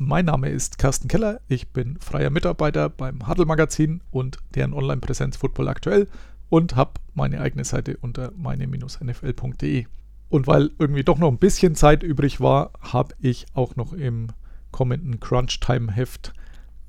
Mein 0.00 0.26
Name 0.26 0.48
ist 0.48 0.78
Carsten 0.78 1.08
Keller, 1.08 1.40
ich 1.48 1.72
bin 1.72 1.98
freier 1.98 2.30
Mitarbeiter 2.30 2.88
beim 2.88 3.26
Huddle 3.26 3.46
Magazin 3.46 4.00
und 4.12 4.38
deren 4.54 4.72
Online-Präsenz 4.72 5.36
Football 5.36 5.66
aktuell 5.66 6.06
und 6.48 6.76
habe 6.76 6.92
meine 7.14 7.40
eigene 7.40 7.64
Seite 7.64 7.96
unter 7.96 8.30
meine-nfl.de. 8.36 9.86
Und 10.28 10.46
weil 10.46 10.70
irgendwie 10.78 11.02
doch 11.02 11.18
noch 11.18 11.26
ein 11.26 11.38
bisschen 11.38 11.74
Zeit 11.74 12.04
übrig 12.04 12.38
war, 12.38 12.70
habe 12.80 13.16
ich 13.18 13.46
auch 13.54 13.74
noch 13.74 13.92
im 13.92 14.28
kommenden 14.70 15.18
Crunch-Time-Heft 15.18 16.32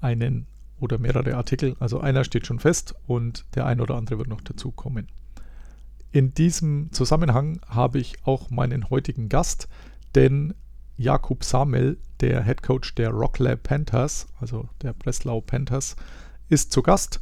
einen 0.02 0.46
oder 0.80 1.00
mehrere 1.00 1.36
Artikel. 1.36 1.76
Also 1.80 2.00
einer 2.00 2.24
steht 2.24 2.46
schon 2.46 2.60
fest 2.60 2.94
und 3.08 3.44
der 3.56 3.66
ein 3.66 3.82
oder 3.82 3.96
andere 3.96 4.20
wird 4.20 4.28
noch 4.28 4.42
dazu 4.42 4.70
kommen. 4.70 5.08
In 6.12 6.36
diesem 6.36 6.92
Zusammenhang 6.92 7.60
habe 7.66 7.98
ich 7.98 8.24
auch 8.28 8.52
meinen 8.52 8.92
heutigen 8.92 9.30
Gast, 9.30 9.68
denn 10.14 10.54
Jakub 11.00 11.46
Samel, 11.46 11.98
der 12.20 12.44
Head 12.44 12.62
Coach 12.62 12.94
der 12.96 13.12
Rocklab 13.12 13.64
Panthers, 13.64 14.28
also 14.42 14.68
der 14.82 14.92
Breslau 14.92 15.40
Panthers, 15.40 15.96
ist 16.50 16.74
zu 16.74 16.84
Gast. 16.84 17.22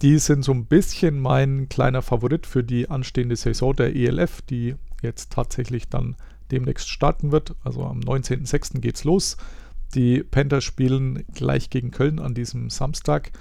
Die 0.00 0.18
sind 0.18 0.42
so 0.42 0.52
ein 0.52 0.64
bisschen 0.64 1.20
mein 1.20 1.68
kleiner 1.68 2.00
Favorit 2.00 2.46
für 2.46 2.64
die 2.64 2.88
anstehende 2.88 3.36
Saison 3.36 3.76
der 3.76 3.94
ELF, 3.94 4.40
die 4.40 4.74
jetzt 5.02 5.32
tatsächlich 5.32 5.90
dann 5.90 6.16
demnächst 6.50 6.88
starten 6.88 7.30
wird. 7.30 7.54
Also 7.62 7.84
am 7.84 8.00
19.06. 8.00 8.80
geht's 8.80 9.04
los. 9.04 9.36
Die 9.94 10.22
Panthers 10.22 10.64
spielen 10.64 11.24
gleich 11.34 11.68
gegen 11.68 11.90
Köln 11.90 12.20
an 12.20 12.32
diesem 12.32 12.70
Samstag 12.70 13.32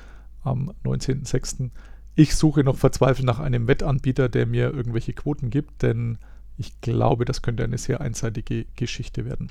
am 0.44 0.74
19.06. 0.84 1.70
Ich 2.16 2.36
suche 2.36 2.66
noch 2.66 2.76
verzweifelt 2.76 3.26
nach 3.26 3.40
einem 3.40 3.68
Wettanbieter, 3.68 4.28
der 4.28 4.46
mir 4.46 4.74
irgendwelche 4.74 5.14
Quoten 5.14 5.50
gibt, 5.50 5.84
denn 5.84 6.18
ich 6.58 6.82
glaube, 6.82 7.24
das 7.24 7.42
könnte 7.42 7.64
eine 7.64 7.78
sehr 7.78 8.02
einseitige 8.02 8.66
Geschichte 8.76 9.24
werden. 9.24 9.50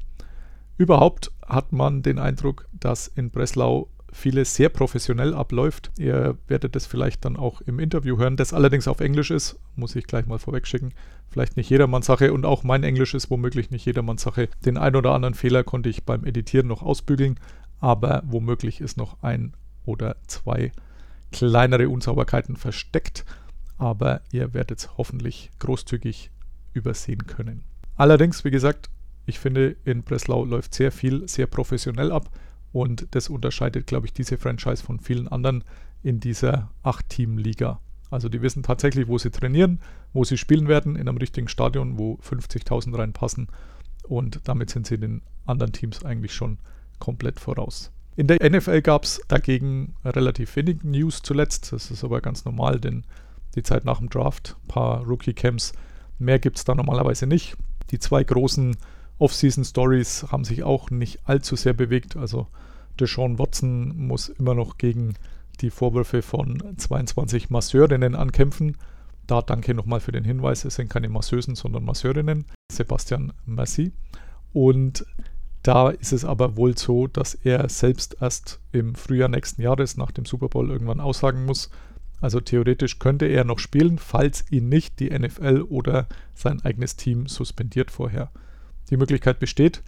Überhaupt 0.79 1.33
hat 1.45 1.73
man 1.73 2.03
den 2.03 2.21
Eindruck, 2.21 2.67
dass 2.73 3.09
in 3.09 3.31
Breslau 3.31 3.89
vieles 4.13 4.55
sehr 4.55 4.69
professionell 4.69 5.35
abläuft. 5.35 5.91
Ihr 5.99 6.39
werdet 6.47 6.77
es 6.77 6.87
vielleicht 6.87 7.25
dann 7.25 7.37
auch 7.37 7.61
im 7.63 7.79
Interview 7.79 8.17
hören, 8.17 8.37
das 8.37 8.53
allerdings 8.53 8.89
auf 8.89 9.01
Englisch 9.01 9.31
ist, 9.31 9.59
muss 9.77 9.97
ich 9.97 10.07
gleich 10.07 10.27
mal 10.27 10.39
vorwegschicken. 10.39 10.95
Vielleicht 11.31 11.57
nicht 11.57 11.69
jedermanns 11.69 12.07
Sache 12.07 12.33
und 12.33 12.47
auch 12.47 12.63
mein 12.63 12.85
Englisch 12.85 13.13
ist 13.15 13.31
womöglich 13.31 13.71
nicht 13.71 13.85
jedermanns 13.85 14.23
Sache. 14.23 14.49
Den 14.65 14.79
ein 14.79 14.97
oder 14.97 15.13
anderen 15.13 15.35
Fehler 15.35 15.65
konnte 15.65 15.89
ich 15.89 16.05
beim 16.05 16.25
Editieren 16.25 16.69
noch 16.69 16.83
ausbügeln, 16.83 17.39
aber 17.81 18.23
womöglich 18.25 18.81
ist 18.81 18.97
noch 18.97 19.23
ein 19.23 19.55
oder 19.85 20.17
zwei 20.27 20.73
kleinere 21.33 21.89
Unsauberkeiten 21.89 22.57
versteckt, 22.57 23.25
aber 23.77 24.23
ihr 24.31 24.55
werdet 24.55 24.79
es 24.79 24.97
hoffentlich 24.97 25.51
großzügig 25.59 26.31
übersehen 26.73 27.27
können. 27.27 27.65
Allerdings, 27.97 28.45
wie 28.45 28.51
gesagt, 28.51 28.89
ich 29.29 29.39
finde, 29.39 29.77
in 29.85 30.03
Breslau 30.03 30.45
läuft 30.45 30.75
sehr 30.75 30.93
viel 30.93 31.29
sehr 31.29 31.47
professionell 31.47 32.13
ab 32.13 32.31
und 32.73 33.07
das 33.13 33.29
unterscheidet, 33.29 33.87
glaube 33.87 34.07
ich, 34.07 34.13
diese 34.13 34.37
Franchise 34.37 34.83
von 34.83 35.01
vielen 35.01 35.29
anderen 35.29 35.65
in 36.03 36.21
dieser 36.21 36.71
8-Team-Liga. 36.85 37.81
Also 38.11 38.29
die 38.29 38.41
wissen 38.41 38.63
tatsächlich, 38.63 39.09
wo 39.09 39.19
sie 39.19 39.31
trainieren, 39.31 39.81
wo 40.13 40.25
sie 40.25 40.39
spielen 40.39 40.69
werden, 40.69 40.97
in 40.97 41.09
einem 41.09 41.19
richtigen 41.19 41.49
Stadion, 41.49 41.99
wo 41.99 42.19
50.000 42.23 42.97
reinpassen 42.97 43.49
und 44.05 44.41
damit 44.45 44.71
sind 44.71 44.87
sie 44.87 44.99
den 44.99 45.23
anderen 45.47 45.73
Teams 45.73 46.05
eigentlich 46.05 46.33
schon 46.33 46.59
komplett 46.99 47.39
voraus. 47.39 47.93
In 48.17 48.27
der 48.27 48.51
NFL 48.51 48.83
gab 48.83 49.05
es 49.05 49.21
dagegen 49.29 49.95
relativ 50.05 50.57
wenig 50.57 50.83
News 50.83 51.23
zuletzt. 51.23 51.73
Das 51.73 51.91
ist 51.91 52.03
aber 52.03 52.21
ganz 52.21 52.45
normal, 52.45 52.81
denn 52.81 53.05
die 53.55 53.63
Zeit 53.63 53.85
nach 53.85 53.99
dem 53.99 54.09
Draft, 54.09 54.57
ein 54.65 54.69
paar 54.69 55.05
Rookie-Camps, 55.05 55.73
mehr 56.19 56.39
gibt 56.39 56.59
es 56.59 56.65
da 56.65 56.75
normalerweise 56.75 57.27
nicht. 57.27 57.57
Die 57.91 57.99
zwei 57.99 58.25
großen 58.25 58.77
Off-Season-Stories 59.19 60.27
haben 60.31 60.45
sich 60.45 60.63
auch 60.63 60.91
nicht 60.91 61.21
allzu 61.25 61.57
sehr 61.57 61.73
bewegt. 61.73 62.17
Also 62.17 62.47
Deshaun 62.99 63.39
Watson 63.39 63.97
muss 63.97 64.29
immer 64.29 64.55
noch 64.55 64.79
gegen 64.79 65.15
die 65.61 65.71
Vorwürfe 65.71 66.23
von 66.23 66.63
22 66.77 67.51
Masseurinnen 67.51 68.15
ankämpfen. 68.15 68.77
Da 69.27 69.43
danke 69.43 69.75
nochmal 69.75 70.01
für 70.01 70.13
den 70.13 70.25
Hinweis, 70.25 70.65
es 70.65 70.77
sind 70.77 70.89
keine 70.89 71.09
Masseusen, 71.09 71.55
sondern 71.55 71.85
Masseurinnen. 71.85 72.47
Sebastian 72.73 73.33
Merci. 73.45 73.93
Und 74.53 75.05
da 75.63 75.91
ist 75.91 76.13
es 76.13 76.25
aber 76.25 76.57
wohl 76.57 76.79
so, 76.79 77.09
dass 77.09 77.35
er 77.35 77.69
selbst 77.69 78.17
erst 78.21 78.61
im 78.73 78.95
Frühjahr 78.95 79.29
nächsten 79.29 79.61
Jahres 79.61 79.97
nach 79.97 80.13
dem 80.13 80.25
Super 80.25 80.49
Bowl 80.49 80.71
irgendwann 80.71 81.01
aussagen 81.01 81.45
muss. 81.45 81.71
Also 82.21 82.41
theoretisch 82.41 82.99
könnte 82.99 83.27
er 83.27 83.45
noch 83.45 83.59
spielen, 83.59 83.99
falls 83.99 84.45
ihn 84.51 84.69
nicht 84.69 84.99
die 84.99 85.11
NFL 85.11 85.63
oder 85.69 86.07
sein 86.35 86.63
eigenes 86.63 86.97
Team 86.97 87.27
suspendiert 87.27 87.91
vorher. 87.91 88.31
Die 88.91 88.97
Möglichkeit 88.97 89.39
besteht, 89.39 89.83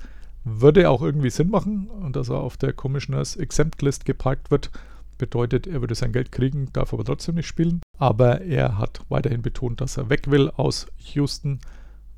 würde 0.45 0.89
auch 0.91 1.03
irgendwie 1.03 1.31
Sinn 1.31 1.51
machen 1.51 1.89
und 1.89 2.17
dass 2.17 2.29
er 2.29 2.41
auf 2.41 2.57
der 2.57 2.73
Commissioners 2.73 3.37
Exempt 3.37 3.83
List 3.83 4.05
geparkt 4.05 4.51
wird, 4.51 4.71
bedeutet, 5.19 5.67
er 5.67 5.81
würde 5.81 5.95
sein 5.95 6.13
Geld 6.13 6.33
kriegen, 6.33 6.73
darf 6.73 6.95
aber 6.95 7.05
trotzdem 7.05 7.35
nicht 7.35 7.47
spielen. 7.47 7.81
Aber 7.99 8.41
er 8.41 8.79
hat 8.79 9.01
weiterhin 9.11 9.43
betont, 9.43 9.81
dass 9.81 9.99
er 9.99 10.09
weg 10.09 10.31
will 10.31 10.51
aus 10.51 10.87
Houston. 11.15 11.61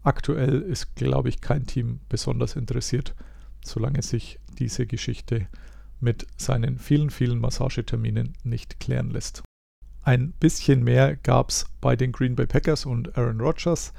Aktuell 0.05 0.63
ist, 0.63 0.95
glaube 0.95 1.29
ich, 1.29 1.41
kein 1.41 1.67
Team 1.67 2.01
besonders 2.09 2.55
interessiert 2.55 3.15
solange 3.65 4.03
sich 4.03 4.39
diese 4.59 4.87
Geschichte 4.87 5.47
mit 6.01 6.27
seinen 6.37 6.79
vielen, 6.79 7.11
vielen 7.11 7.39
Massageterminen 7.39 8.35
nicht 8.43 8.81
klären 8.81 9.11
lässt. 9.11 9.43
Ein 10.03 10.33
bisschen 10.33 10.83
mehr 10.83 11.17
gab 11.17 11.51
es 11.51 11.67
bei 11.81 11.95
den 11.95 12.11
Green 12.11 12.35
Bay 12.35 12.47
Packers 12.47 12.87
und 12.87 13.17
Aaron 13.17 13.41
Rodgers, 13.41 13.93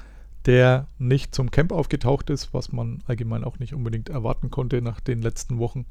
der 0.46 0.88
nicht 0.98 1.34
zum 1.34 1.52
Camp 1.52 1.72
aufgetaucht 1.72 2.30
ist, 2.30 2.54
was 2.54 2.72
man 2.72 3.04
allgemein 3.06 3.44
auch 3.44 3.59
nicht 3.59 3.74
unbedingt 3.74 4.09
erwarten 4.09 4.52
konnte 4.52 4.81
nach 4.81 5.00
den 5.00 5.22
letzten 5.22 5.58
Wochen. 5.58 5.86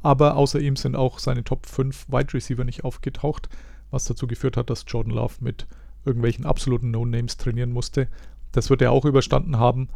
Aber 0.00 0.36
außer 0.36 0.60
ihm 0.60 0.76
sind 0.76 0.96
auch 0.96 1.18
seine 1.18 1.44
Top 1.44 1.66
5 1.66 2.08
Wide 2.08 2.34
Receiver 2.34 2.64
nicht 2.64 2.84
aufgetaucht, 2.84 3.48
was 3.90 4.04
dazu 4.04 4.26
geführt 4.26 4.56
hat, 4.56 4.70
dass 4.70 4.84
Jordan 4.86 5.14
Love 5.14 5.34
mit 5.40 5.66
irgendwelchen 6.04 6.46
absoluten 6.46 6.90
No-Names 6.90 7.36
trainieren 7.36 7.72
musste. 7.72 8.08
Das 8.52 8.70
wird 8.70 8.82
er 8.82 8.92
auch 8.92 9.04
überstanden 9.04 9.58
haben. 9.58 9.88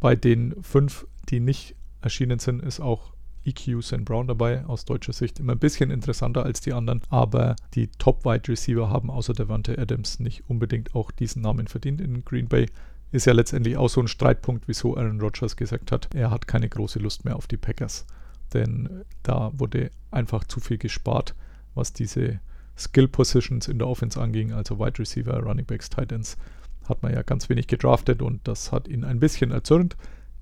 Bei 0.00 0.16
den 0.16 0.54
fünf, 0.62 1.06
die 1.28 1.38
nicht 1.38 1.76
erschienen 2.00 2.38
sind, 2.38 2.62
ist 2.62 2.80
auch 2.80 3.12
EQ 3.44 3.82
St. 3.82 4.04
Brown 4.04 4.26
dabei, 4.26 4.64
aus 4.66 4.84
deutscher 4.84 5.12
Sicht 5.12 5.40
immer 5.40 5.52
ein 5.52 5.58
bisschen 5.58 5.90
interessanter 5.90 6.44
als 6.44 6.60
die 6.60 6.72
anderen, 6.72 7.02
aber 7.08 7.56
die 7.74 7.88
Top-Wide 7.88 8.48
Receiver 8.48 8.88
haben 8.88 9.10
außer 9.10 9.32
Devante 9.32 9.78
Adams 9.78 10.20
nicht 10.20 10.48
unbedingt 10.48 10.94
auch 10.94 11.10
diesen 11.10 11.42
Namen 11.42 11.66
verdient 11.66 12.00
in 12.00 12.24
Green 12.24 12.48
Bay. 12.48 12.66
Ist 13.12 13.26
ja 13.26 13.34
letztendlich 13.34 13.76
auch 13.76 13.88
so 13.88 14.00
ein 14.00 14.08
Streitpunkt, 14.08 14.68
wieso 14.68 14.96
Aaron 14.96 15.20
Rodgers 15.20 15.56
gesagt 15.56 15.92
hat, 15.92 16.08
er 16.14 16.30
hat 16.30 16.48
keine 16.48 16.68
große 16.68 16.98
Lust 16.98 17.24
mehr 17.24 17.36
auf 17.36 17.46
die 17.46 17.58
Packers. 17.58 18.06
Denn 18.54 19.04
da 19.22 19.52
wurde 19.54 19.90
einfach 20.10 20.44
zu 20.44 20.60
viel 20.60 20.78
gespart, 20.78 21.34
was 21.74 21.92
diese 21.92 22.40
Skill 22.76 23.08
Positions 23.08 23.68
in 23.68 23.78
der 23.78 23.86
Offense 23.86 24.20
anging, 24.20 24.52
also 24.52 24.78
Wide 24.78 24.98
Receiver, 24.98 25.38
Running 25.38 25.66
Backs, 25.66 25.90
Tight 25.90 26.10
Ends, 26.10 26.38
hat 26.88 27.02
man 27.02 27.12
ja 27.12 27.22
ganz 27.22 27.48
wenig 27.48 27.66
gedraftet 27.66 28.22
und 28.22 28.46
das 28.48 28.72
hat 28.72 28.88
ihn 28.88 29.04
ein 29.04 29.20
bisschen 29.20 29.50
erzürnt. 29.50 29.96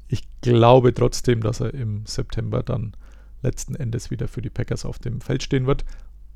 Ich 0.08 0.22
glaube 0.40 0.94
trotzdem, 0.94 1.42
dass 1.42 1.60
er 1.60 1.74
im 1.74 2.06
September 2.06 2.62
dann 2.62 2.94
letzten 3.42 3.74
Endes 3.74 4.10
wieder 4.10 4.28
für 4.28 4.42
die 4.42 4.50
Packers 4.50 4.84
auf 4.84 4.98
dem 4.98 5.20
Feld 5.20 5.42
stehen 5.42 5.66
wird. 5.66 5.84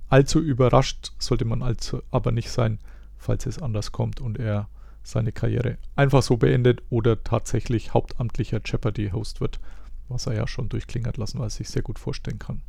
Allzu 0.09 0.41
überrascht 0.41 1.13
sollte 1.19 1.45
man 1.45 1.63
also 1.63 2.03
aber 2.11 2.33
nicht 2.33 2.51
sein, 2.51 2.79
falls 3.17 3.47
es 3.47 3.61
anders 3.61 3.93
kommt 3.93 4.21
und 4.21 4.39
er 4.39 4.69
seine 5.05 5.33
Karriere 5.33 5.79
einfach 5.95 6.23
so 6.23 6.37
beendet 6.37 6.83
oder 6.91 7.23
tatsächlich 7.23 7.95
hauptamtlicher 7.95 8.61
Jeopardy-Host 8.65 9.41
wird, 9.41 9.61
was 10.09 10.27
er 10.27 10.35
ja 10.35 10.47
schon 10.47 10.69
durchklingert 10.69 11.17
lassen, 11.17 11.39
was 11.39 11.61
ich 11.61 11.69
sehr 11.69 11.83
gut 11.83 11.99
vorstellen 11.99 12.39
kann. 12.39 12.63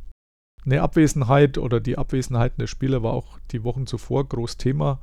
Eine 0.64 0.82
Abwesenheit 0.82 1.58
oder 1.58 1.80
die 1.80 1.96
Abwesenheiten 1.96 2.58
der 2.58 2.66
Spieler 2.66 3.02
war 3.02 3.12
auch 3.12 3.38
die 3.52 3.64
Wochen 3.64 3.86
zuvor 3.86 4.28
groß 4.28 4.56
Thema. 4.56 5.00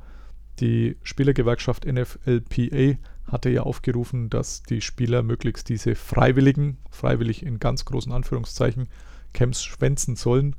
Die 0.60 0.96
Spielergewerkschaft 1.02 1.86
NFLPA 1.86 2.98
hatte 3.26 3.48
ja 3.48 3.62
aufgerufen, 3.62 4.28
dass 4.28 4.62
die 4.62 4.82
Spieler 4.82 5.22
möglichst 5.22 5.68
diese 5.68 5.94
freiwilligen, 5.94 6.78
freiwillig 6.90 7.44
in 7.44 7.58
ganz 7.58 7.84
großen 7.86 8.12
Anführungszeichen, 8.12 8.88
Camps 9.32 9.64
schwänzen 9.64 10.16
sollen, 10.16 10.54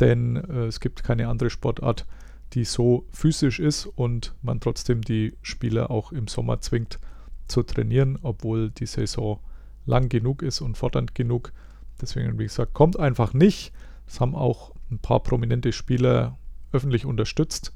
denn 0.00 0.36
äh, 0.36 0.66
es 0.66 0.80
gibt 0.80 1.04
keine 1.04 1.28
andere 1.28 1.50
Sportart, 1.50 2.06
die 2.54 2.64
so 2.64 3.06
physisch 3.10 3.60
ist 3.60 3.86
und 3.86 4.34
man 4.42 4.60
trotzdem 4.60 5.02
die 5.02 5.36
Spieler 5.42 5.90
auch 5.90 6.12
im 6.12 6.28
Sommer 6.28 6.60
zwingt 6.60 6.98
zu 7.46 7.62
trainieren, 7.62 8.18
obwohl 8.22 8.70
die 8.70 8.86
Saison 8.86 9.40
lang 9.86 10.08
genug 10.08 10.42
ist 10.42 10.60
und 10.60 10.76
fordernd 10.76 11.14
genug. 11.14 11.52
Deswegen, 12.00 12.38
wie 12.38 12.44
gesagt, 12.44 12.74
kommt 12.74 12.98
einfach 12.98 13.34
nicht. 13.34 13.72
Das 14.06 14.20
haben 14.20 14.34
auch 14.34 14.72
ein 14.90 14.98
paar 14.98 15.20
prominente 15.20 15.72
Spieler 15.72 16.36
öffentlich 16.72 17.06
unterstützt 17.06 17.72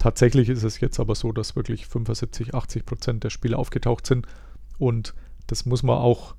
Tatsächlich 0.00 0.48
ist 0.48 0.62
es 0.62 0.80
jetzt 0.80 0.98
aber 0.98 1.14
so, 1.14 1.30
dass 1.30 1.56
wirklich 1.56 1.86
75, 1.86 2.54
80 2.54 2.86
Prozent 2.86 3.22
der 3.22 3.28
Spieler 3.28 3.58
aufgetaucht 3.58 4.06
sind. 4.06 4.26
Und 4.78 5.14
das 5.46 5.66
muss 5.66 5.82
man 5.82 5.98
auch 5.98 6.34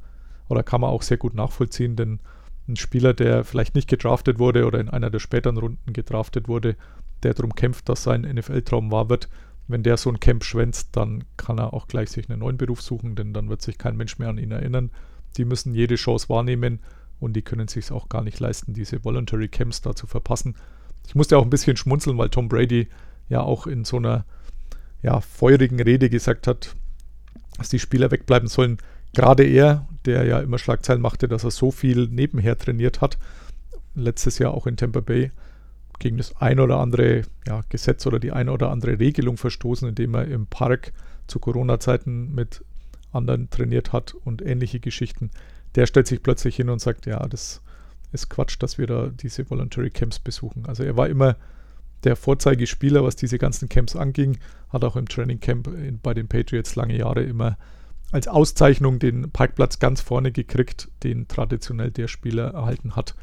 oder 0.49 0.63
kann 0.63 0.81
man 0.81 0.89
auch 0.89 1.03
sehr 1.03 1.17
gut 1.17 1.35
nachvollziehen, 1.35 1.95
denn 1.95 2.19
ein 2.67 2.75
Spieler, 2.75 3.13
der 3.13 3.43
vielleicht 3.43 3.75
nicht 3.75 3.87
gedraftet 3.87 4.39
wurde 4.39 4.65
oder 4.65 4.79
in 4.79 4.89
einer 4.89 5.11
der 5.11 5.19
späteren 5.19 5.57
Runden 5.57 5.93
gedraftet 5.93 6.47
wurde, 6.47 6.75
der 7.23 7.33
darum 7.33 7.55
kämpft, 7.55 7.89
dass 7.89 8.03
sein 8.03 8.21
NFL-Traum 8.21 8.91
wahr 8.91 9.09
wird, 9.09 9.29
wenn 9.67 9.83
der 9.83 9.97
so 9.97 10.09
ein 10.09 10.19
Camp 10.19 10.43
schwänzt, 10.43 10.89
dann 10.93 11.23
kann 11.37 11.57
er 11.57 11.73
auch 11.73 11.87
gleich 11.87 12.09
sich 12.09 12.29
einen 12.29 12.39
neuen 12.39 12.57
Beruf 12.57 12.81
suchen, 12.81 13.15
denn 13.15 13.33
dann 13.33 13.49
wird 13.49 13.61
sich 13.61 13.77
kein 13.77 13.95
Mensch 13.95 14.19
mehr 14.19 14.29
an 14.29 14.37
ihn 14.37 14.51
erinnern. 14.51 14.91
Die 15.37 15.45
müssen 15.45 15.73
jede 15.73 15.95
Chance 15.95 16.29
wahrnehmen 16.29 16.79
und 17.19 17.33
die 17.33 17.41
können 17.41 17.67
sich 17.67 17.91
auch 17.91 18.09
gar 18.09 18.23
nicht 18.23 18.39
leisten, 18.39 18.73
diese 18.73 19.03
Voluntary 19.05 19.47
Camps 19.47 19.81
da 19.81 19.95
zu 19.95 20.07
verpassen. 20.07 20.55
Ich 21.07 21.15
musste 21.15 21.37
auch 21.37 21.43
ein 21.43 21.49
bisschen 21.49 21.77
schmunzeln, 21.77 22.17
weil 22.17 22.29
Tom 22.29 22.49
Brady 22.49 22.87
ja 23.29 23.41
auch 23.41 23.67
in 23.67 23.85
so 23.85 23.97
einer 23.97 24.25
ja, 25.01 25.21
feurigen 25.21 25.79
Rede 25.79 26.09
gesagt 26.09 26.47
hat, 26.47 26.75
dass 27.57 27.69
die 27.69 27.79
Spieler 27.79 28.11
wegbleiben 28.11 28.47
sollen. 28.47 28.77
Gerade 29.13 29.43
er, 29.43 29.87
der 30.05 30.25
ja 30.25 30.39
immer 30.39 30.57
Schlagzeilen 30.57 31.01
machte, 31.01 31.27
dass 31.27 31.43
er 31.43 31.51
so 31.51 31.71
viel 31.71 32.07
nebenher 32.07 32.57
trainiert 32.57 33.01
hat, 33.01 33.17
letztes 33.95 34.39
Jahr 34.39 34.53
auch 34.53 34.67
in 34.67 34.77
Tampa 34.77 34.99
Bay, 34.99 35.31
gegen 36.01 36.17
das 36.17 36.35
ein 36.37 36.59
oder 36.59 36.77
andere 36.77 37.21
ja, 37.47 37.61
Gesetz 37.69 38.05
oder 38.07 38.19
die 38.19 38.31
eine 38.31 38.51
oder 38.51 38.71
andere 38.71 38.99
Regelung 38.99 39.37
verstoßen, 39.37 39.87
indem 39.87 40.15
er 40.15 40.25
im 40.25 40.47
Park 40.47 40.93
zu 41.27 41.39
Corona-Zeiten 41.39 42.33
mit 42.33 42.65
anderen 43.13 43.49
trainiert 43.49 43.93
hat 43.93 44.13
und 44.25 44.41
ähnliche 44.41 44.79
Geschichten. 44.79 45.29
Der 45.75 45.85
stellt 45.85 46.07
sich 46.07 46.23
plötzlich 46.23 46.55
hin 46.55 46.69
und 46.69 46.81
sagt, 46.81 47.05
ja, 47.05 47.19
das 47.27 47.61
ist 48.11 48.29
Quatsch, 48.29 48.57
dass 48.59 48.77
wir 48.77 48.87
da 48.87 49.07
diese 49.07 49.49
Voluntary 49.49 49.91
Camps 49.91 50.19
besuchen. 50.19 50.65
Also 50.65 50.83
er 50.83 50.97
war 50.97 51.07
immer 51.07 51.37
der 52.03 52.15
Vorzeigespieler, 52.15 53.03
was 53.03 53.15
diese 53.15 53.37
ganzen 53.37 53.69
Camps 53.69 53.95
anging, 53.95 54.39
hat 54.69 54.83
auch 54.83 54.95
im 54.95 55.07
Training 55.07 55.39
Camp 55.39 55.69
bei 56.01 56.13
den 56.15 56.27
Patriots 56.27 56.75
lange 56.75 56.97
Jahre 56.97 57.21
immer 57.21 57.57
als 58.11 58.27
Auszeichnung 58.27 58.97
den 58.97 59.29
Parkplatz 59.31 59.77
ganz 59.77 60.01
vorne 60.01 60.31
gekriegt, 60.31 60.89
den 61.03 61.27
traditionell 61.27 61.91
der 61.91 62.07
Spieler 62.07 62.53
erhalten 62.53 62.95
hat, 62.95 63.15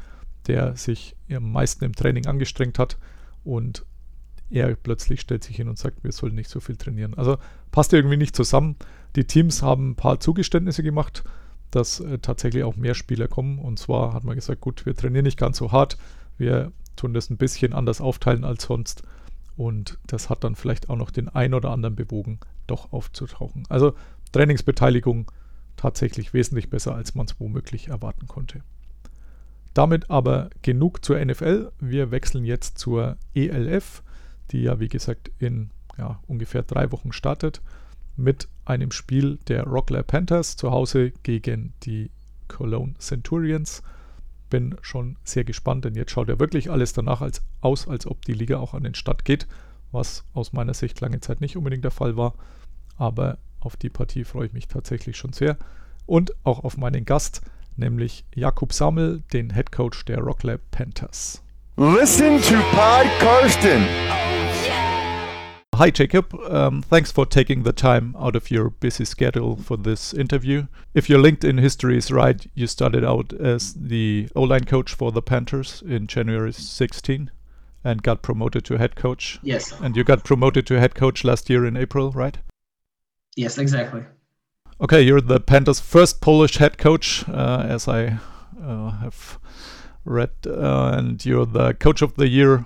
der 0.47 0.75
sich 0.75 1.15
am 1.31 1.51
meisten 1.51 1.83
im 1.85 1.93
Training 1.93 2.25
angestrengt 2.25 2.79
hat 2.79 2.97
und 3.43 3.85
er 4.49 4.75
plötzlich 4.75 5.21
stellt 5.21 5.43
sich 5.43 5.55
hin 5.55 5.69
und 5.69 5.77
sagt, 5.77 6.03
wir 6.03 6.11
sollen 6.11 6.35
nicht 6.35 6.49
so 6.49 6.59
viel 6.59 6.75
trainieren. 6.75 7.13
Also 7.13 7.37
passt 7.71 7.93
irgendwie 7.93 8.17
nicht 8.17 8.35
zusammen. 8.35 8.75
Die 9.15 9.25
Teams 9.25 9.61
haben 9.61 9.91
ein 9.91 9.95
paar 9.95 10.19
Zugeständnisse 10.19 10.81
gemacht, 10.81 11.23
dass 11.71 11.99
äh, 11.99 12.17
tatsächlich 12.19 12.63
auch 12.63 12.75
mehr 12.75 12.95
Spieler 12.95 13.27
kommen. 13.27 13.59
Und 13.59 13.77
zwar 13.77 14.13
hat 14.13 14.23
man 14.23 14.35
gesagt, 14.35 14.61
gut, 14.61 14.85
wir 14.85 14.95
trainieren 14.95 15.25
nicht 15.25 15.37
ganz 15.37 15.57
so 15.57 15.71
hart, 15.71 15.97
wir 16.37 16.71
tun 16.95 17.13
das 17.13 17.29
ein 17.29 17.37
bisschen 17.37 17.73
anders 17.73 18.01
aufteilen 18.01 18.43
als 18.43 18.63
sonst. 18.63 19.03
Und 19.55 19.99
das 20.07 20.29
hat 20.29 20.43
dann 20.43 20.55
vielleicht 20.55 20.89
auch 20.89 20.95
noch 20.95 21.11
den 21.11 21.29
ein 21.29 21.53
oder 21.53 21.71
anderen 21.71 21.95
bewogen, 21.95 22.39
doch 22.65 22.91
aufzutauchen. 22.91 23.63
Also 23.69 23.93
Trainingsbeteiligung 24.31 25.31
tatsächlich 25.75 26.33
wesentlich 26.33 26.69
besser, 26.69 26.95
als 26.95 27.13
man 27.15 27.25
es 27.25 27.39
womöglich 27.39 27.89
erwarten 27.89 28.27
konnte. 28.27 28.61
Damit 29.79 30.09
aber 30.09 30.49
genug 30.61 31.05
zur 31.05 31.23
NFL. 31.23 31.71
Wir 31.79 32.11
wechseln 32.11 32.43
jetzt 32.43 32.79
zur 32.79 33.15
ELF, 33.33 34.03
die 34.51 34.63
ja 34.63 34.81
wie 34.81 34.89
gesagt 34.89 35.31
in 35.39 35.69
ja, 35.97 36.19
ungefähr 36.27 36.63
drei 36.63 36.91
Wochen 36.91 37.13
startet, 37.13 37.61
mit 38.17 38.49
einem 38.65 38.91
Spiel 38.91 39.39
der 39.47 39.63
Rockler 39.63 40.03
Panthers 40.03 40.57
zu 40.57 40.71
Hause 40.71 41.13
gegen 41.23 41.71
die 41.83 42.11
Cologne 42.49 42.95
Centurions. 42.99 43.81
Bin 44.49 44.75
schon 44.81 45.15
sehr 45.23 45.45
gespannt, 45.45 45.85
denn 45.85 45.95
jetzt 45.95 46.11
schaut 46.11 46.27
ja 46.27 46.39
wirklich 46.39 46.69
alles 46.69 46.91
danach 46.91 47.21
als, 47.21 47.41
aus, 47.61 47.87
als 47.87 48.05
ob 48.05 48.25
die 48.25 48.33
Liga 48.33 48.57
auch 48.59 48.73
an 48.73 48.83
den 48.83 48.95
Start 48.95 49.23
geht, 49.23 49.47
was 49.93 50.25
aus 50.33 50.51
meiner 50.51 50.73
Sicht 50.73 50.99
lange 50.99 51.21
Zeit 51.21 51.39
nicht 51.39 51.55
unbedingt 51.55 51.85
der 51.85 51.91
Fall 51.91 52.17
war. 52.17 52.33
Aber 52.97 53.37
auf 53.61 53.77
die 53.77 53.87
Partie 53.87 54.25
freue 54.25 54.47
ich 54.47 54.51
mich 54.51 54.67
tatsächlich 54.67 55.15
schon 55.15 55.31
sehr. 55.31 55.55
Und 56.05 56.33
auch 56.43 56.65
auf 56.65 56.75
meinen 56.75 57.05
Gast, 57.05 57.43
nämlich 57.79 58.25
Jakub 58.35 58.73
Sammel, 58.73 59.23
den 59.33 59.51
Head 59.51 59.71
Coach 59.71 60.05
der 60.05 60.19
Rocklab 60.19 60.61
Panthers. 60.71 61.41
Listen 61.77 62.41
to 62.41 62.55
Pod 62.71 63.07
Karsten. 63.19 63.83
Hi, 65.79 65.89
Jacob. 65.89 66.33
Um, 66.49 66.83
thanks 66.83 67.09
for 67.09 67.25
taking 67.25 67.63
the 67.63 67.71
time 67.71 68.13
out 68.19 68.35
of 68.35 68.51
your 68.51 68.69
busy 68.69 69.05
schedule 69.05 69.55
for 69.55 69.77
this 69.77 70.13
interview. 70.13 70.67
If 70.93 71.09
your 71.09 71.19
LinkedIn 71.19 71.57
history 71.61 71.97
is 71.97 72.11
right, 72.11 72.45
you 72.53 72.67
started 72.67 73.05
out 73.05 73.31
as 73.31 73.73
the 73.75 74.27
O 74.35 74.43
line 74.43 74.65
coach 74.65 74.93
for 74.93 75.13
the 75.13 75.21
Panthers 75.21 75.81
in 75.87 76.07
January 76.07 76.51
16 76.51 77.31
and 77.85 78.03
got 78.03 78.21
promoted 78.21 78.65
to 78.65 78.77
head 78.77 78.97
coach. 78.97 79.39
Yes. 79.41 79.71
And 79.81 79.95
you 79.95 80.03
got 80.03 80.25
promoted 80.25 80.67
to 80.67 80.79
head 80.79 80.95
coach 80.95 81.23
last 81.23 81.49
year 81.49 81.65
in 81.65 81.77
April, 81.77 82.11
right? 82.11 82.37
Yes, 83.37 83.57
exactly. 83.57 84.03
Okay, 84.81 85.01
you're 85.01 85.19
the 85.19 85.41
Panthers' 85.41 85.81
first 85.81 86.21
Polish 86.21 86.55
head 86.55 86.77
coach, 86.77 87.27
uh, 87.27 87.65
as 87.67 87.89
I 87.89 88.17
uh, 88.63 88.91
have 88.91 89.37
read, 90.05 90.31
uh, 90.47 90.91
and 90.93 91.25
you're 91.25 91.45
the 91.45 91.73
coach 91.73 92.01
of 92.01 92.15
the 92.15 92.29
year 92.29 92.65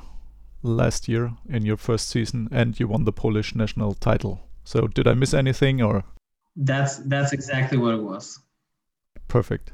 last 0.61 1.09
year 1.09 1.33
in 1.49 1.65
your 1.65 1.75
first 1.75 2.09
season, 2.09 2.49
and 2.51 2.79
you 2.79 2.87
won 2.87 3.05
the 3.05 3.11
Polish 3.11 3.55
national 3.55 3.95
title. 3.95 4.47
So, 4.63 4.85
did 4.85 5.07
I 5.07 5.15
miss 5.15 5.33
anything, 5.33 5.81
or 5.81 6.03
That's 6.55 6.97
that's 6.97 7.33
exactly 7.33 7.79
what 7.79 7.95
it 7.95 8.03
was. 8.03 8.39
perfect? 9.27 9.71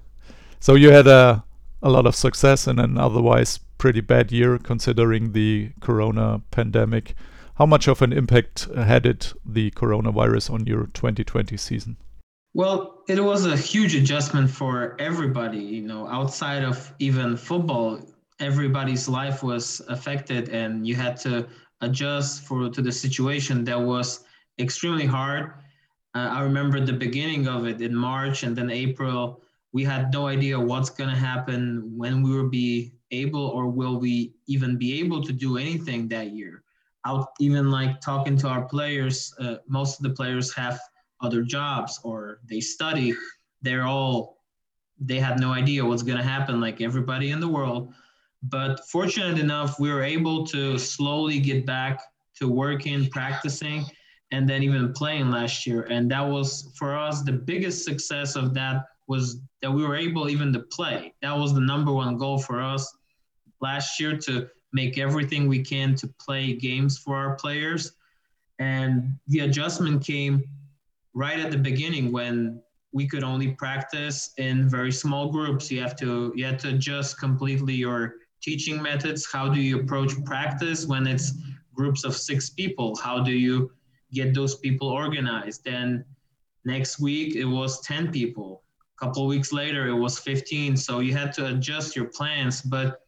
So 0.61 0.75
you 0.75 0.91
had 0.91 1.07
a 1.07 1.43
a 1.81 1.89
lot 1.89 2.05
of 2.05 2.15
success 2.15 2.67
in 2.67 2.79
an 2.79 2.97
otherwise 2.97 3.59
pretty 3.77 4.01
bad 4.01 4.31
year, 4.31 4.57
considering 4.57 5.33
the 5.33 5.71
Corona 5.81 6.41
pandemic. 6.51 7.15
How 7.55 7.65
much 7.65 7.89
of 7.89 8.01
an 8.01 8.13
impact 8.13 8.69
had 8.73 9.05
it 9.05 9.33
the 9.45 9.71
coronavirus 9.71 10.51
on 10.51 10.65
your 10.65 10.87
2020 10.93 11.57
season? 11.57 11.97
Well, 12.53 13.03
it 13.07 13.19
was 13.23 13.45
a 13.45 13.55
huge 13.55 13.95
adjustment 13.95 14.49
for 14.49 14.95
everybody, 14.99 15.59
you 15.59 15.83
know, 15.83 16.07
outside 16.07 16.63
of 16.63 16.93
even 16.99 17.37
football, 17.37 17.99
everybody's 18.39 19.07
life 19.07 19.43
was 19.43 19.81
affected 19.87 20.49
and 20.49 20.87
you 20.87 20.95
had 20.95 21.15
to 21.17 21.47
adjust 21.81 22.43
for 22.45 22.69
to 22.69 22.81
the 22.81 22.91
situation 22.91 23.63
that 23.65 23.79
was 23.79 24.23
extremely 24.57 25.05
hard. 25.05 25.53
Uh, 26.15 26.29
I 26.31 26.41
remember 26.41 26.79
the 26.79 26.93
beginning 26.93 27.47
of 27.47 27.67
it 27.67 27.81
in 27.81 27.95
March 27.95 28.43
and 28.43 28.55
then 28.55 28.71
April, 28.71 29.41
we 29.71 29.83
had 29.83 30.11
no 30.11 30.27
idea 30.27 30.59
what's 30.59 30.89
going 30.89 31.09
to 31.11 31.15
happen 31.15 31.93
when 31.95 32.23
we 32.23 32.31
will 32.35 32.49
be 32.49 32.93
able 33.11 33.45
or 33.47 33.67
will 33.69 33.99
we 33.99 34.33
even 34.47 34.75
be 34.77 34.99
able 34.99 35.23
to 35.23 35.31
do 35.31 35.57
anything 35.57 36.07
that 36.07 36.31
year. 36.31 36.63
Out 37.05 37.27
even 37.39 37.69
like 37.69 38.01
talking 38.01 38.35
to 38.37 38.47
our 38.47 38.65
players, 38.65 39.33
uh, 39.39 39.57
most 39.67 39.99
of 39.99 40.03
the 40.03 40.15
players 40.15 40.51
have 40.55 40.79
other 41.21 41.41
jobs 41.41 41.99
or 42.03 42.39
they 42.49 42.59
study 42.59 43.13
they're 43.61 43.85
all 43.85 44.37
they 44.99 45.19
had 45.19 45.39
no 45.39 45.51
idea 45.51 45.83
what's 45.83 46.03
going 46.03 46.17
to 46.17 46.23
happen 46.23 46.59
like 46.59 46.81
everybody 46.81 47.31
in 47.31 47.39
the 47.39 47.47
world. 47.47 47.93
But 48.43 48.85
fortunate 48.87 49.39
enough 49.39 49.79
we 49.79 49.91
were 49.91 50.03
able 50.03 50.45
to 50.47 50.77
slowly 50.77 51.39
get 51.39 51.65
back 51.65 52.01
to 52.35 52.47
working 52.47 53.09
practicing 53.09 53.85
and 54.31 54.47
then 54.47 54.61
even 54.63 54.93
playing 54.93 55.29
last 55.31 55.65
year. 55.65 55.83
And 55.83 56.09
that 56.11 56.21
was 56.21 56.71
for 56.75 56.97
us 56.97 57.21
the 57.23 57.31
biggest 57.31 57.83
success 57.85 58.35
of 58.35 58.53
that 58.53 58.85
was 59.07 59.41
that 59.61 59.71
we 59.71 59.83
were 59.85 59.95
able 59.95 60.29
even 60.29 60.53
to 60.53 60.59
play. 60.59 61.13
That 61.21 61.37
was 61.37 61.53
the 61.53 61.61
number 61.61 61.91
one 61.91 62.17
goal 62.17 62.37
for 62.37 62.61
us 62.61 62.95
last 63.59 63.99
year 63.99 64.17
to 64.17 64.47
make 64.71 64.97
everything 64.97 65.47
we 65.47 65.63
can 65.63 65.95
to 65.95 66.07
play 66.19 66.53
games 66.53 66.97
for 66.97 67.15
our 67.15 67.35
players. 67.35 67.93
And 68.59 69.17
the 69.27 69.39
adjustment 69.39 70.05
came 70.05 70.43
right 71.13 71.39
at 71.39 71.51
the 71.51 71.57
beginning 71.57 72.11
when 72.11 72.61
we 72.91 73.07
could 73.07 73.23
only 73.23 73.51
practice 73.51 74.31
in 74.37 74.67
very 74.67 74.91
small 74.91 75.31
groups. 75.31 75.71
You 75.71 75.81
have 75.81 75.95
to 75.97 76.33
you 76.35 76.45
have 76.45 76.57
to 76.59 76.69
adjust 76.69 77.19
completely 77.19 77.73
your 77.73 78.15
teaching 78.41 78.81
methods. 78.81 79.27
How 79.31 79.49
do 79.49 79.61
you 79.61 79.81
approach 79.81 80.11
practice 80.25 80.85
when 80.85 81.05
it's 81.07 81.33
groups 81.73 82.03
of 82.03 82.15
six 82.15 82.49
people? 82.49 82.95
How 82.95 83.21
do 83.21 83.31
you 83.31 83.71
get 84.11 84.33
those 84.33 84.55
people 84.55 84.87
organized? 84.87 85.63
Then 85.63 86.03
next 86.65 86.99
week 86.99 87.35
it 87.35 87.45
was 87.45 87.81
10 87.81 88.11
people. 88.11 88.63
A 88.97 89.05
couple 89.05 89.23
of 89.23 89.29
weeks 89.29 89.53
later 89.53 89.87
it 89.87 89.93
was 89.93 90.19
15 90.19 90.75
so 90.75 90.99
you 90.99 91.13
had 91.13 91.31
to 91.33 91.47
adjust 91.47 91.95
your 91.95 92.05
plans 92.05 92.61
but 92.61 93.01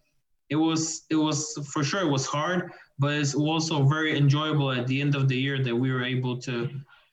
it 0.49 0.55
was 0.55 1.05
it 1.09 1.15
was 1.15 1.57
for 1.71 1.83
sure 1.83 2.01
it 2.01 2.09
was 2.09 2.25
hard 2.25 2.71
but 2.97 3.11
it's 3.13 3.35
also 3.35 3.83
very 3.83 4.15
enjoyable 4.15 4.71
at 4.71 4.87
the 4.87 5.01
end 5.01 5.15
of 5.15 5.27
the 5.27 5.35
year 5.35 5.61
that 5.61 5.75
we 5.75 5.91
were 5.91 6.03
able 6.03 6.37
to 6.37 6.69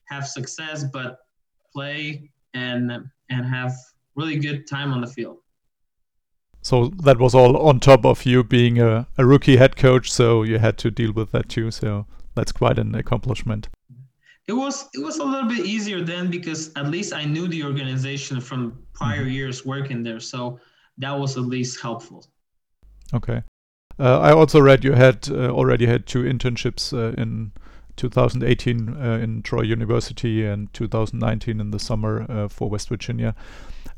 have 0.08 0.26
success, 0.26 0.84
but 0.92 1.18
play 1.72 2.30
and 2.54 2.90
and 3.30 3.46
have 3.46 3.74
really 4.14 4.38
good 4.38 4.66
time 4.66 4.92
on 4.92 5.00
the 5.00 5.06
field. 5.06 5.38
So 6.62 6.88
that 7.04 7.18
was 7.18 7.34
all 7.34 7.56
on 7.56 7.80
top 7.80 8.04
of 8.04 8.26
you 8.26 8.42
being 8.42 8.80
a, 8.80 9.06
a 9.16 9.24
rookie 9.24 9.56
head 9.56 9.76
coach, 9.76 10.10
so 10.10 10.42
you 10.42 10.58
had 10.58 10.76
to 10.78 10.90
deal 10.90 11.12
with 11.12 11.30
that 11.32 11.48
too. 11.48 11.70
So 11.70 12.06
that's 12.34 12.52
quite 12.52 12.78
an 12.78 12.94
accomplishment. 12.94 13.68
It 14.48 14.52
was 14.54 14.88
it 14.94 15.00
was 15.00 15.18
a 15.18 15.24
little 15.24 15.48
bit 15.48 15.66
easier 15.66 16.02
then 16.02 16.30
because 16.30 16.72
at 16.74 16.86
least 16.86 17.12
I 17.12 17.24
knew 17.24 17.48
the 17.48 17.62
organization 17.64 18.40
from 18.40 18.82
prior 18.94 19.24
years 19.24 19.64
working 19.64 20.02
there, 20.02 20.20
so 20.20 20.58
that 20.98 21.12
was 21.12 21.36
at 21.36 21.44
least 21.44 21.80
helpful. 21.80 22.26
Okay. 23.14 23.42
Uh, 23.98 24.20
I 24.20 24.32
also 24.32 24.60
read 24.60 24.84
you 24.84 24.92
had 24.92 25.28
uh, 25.30 25.50
already 25.50 25.86
had 25.86 26.06
two 26.06 26.22
internships 26.22 26.92
uh, 26.92 27.20
in 27.20 27.52
2018 27.98 28.96
uh, 28.96 29.18
in 29.22 29.42
Troy 29.42 29.62
University 29.62 30.46
and 30.46 30.72
2019 30.72 31.60
in 31.60 31.70
the 31.70 31.78
summer 31.78 32.24
uh, 32.30 32.48
for 32.48 32.70
West 32.70 32.88
Virginia. 32.88 33.34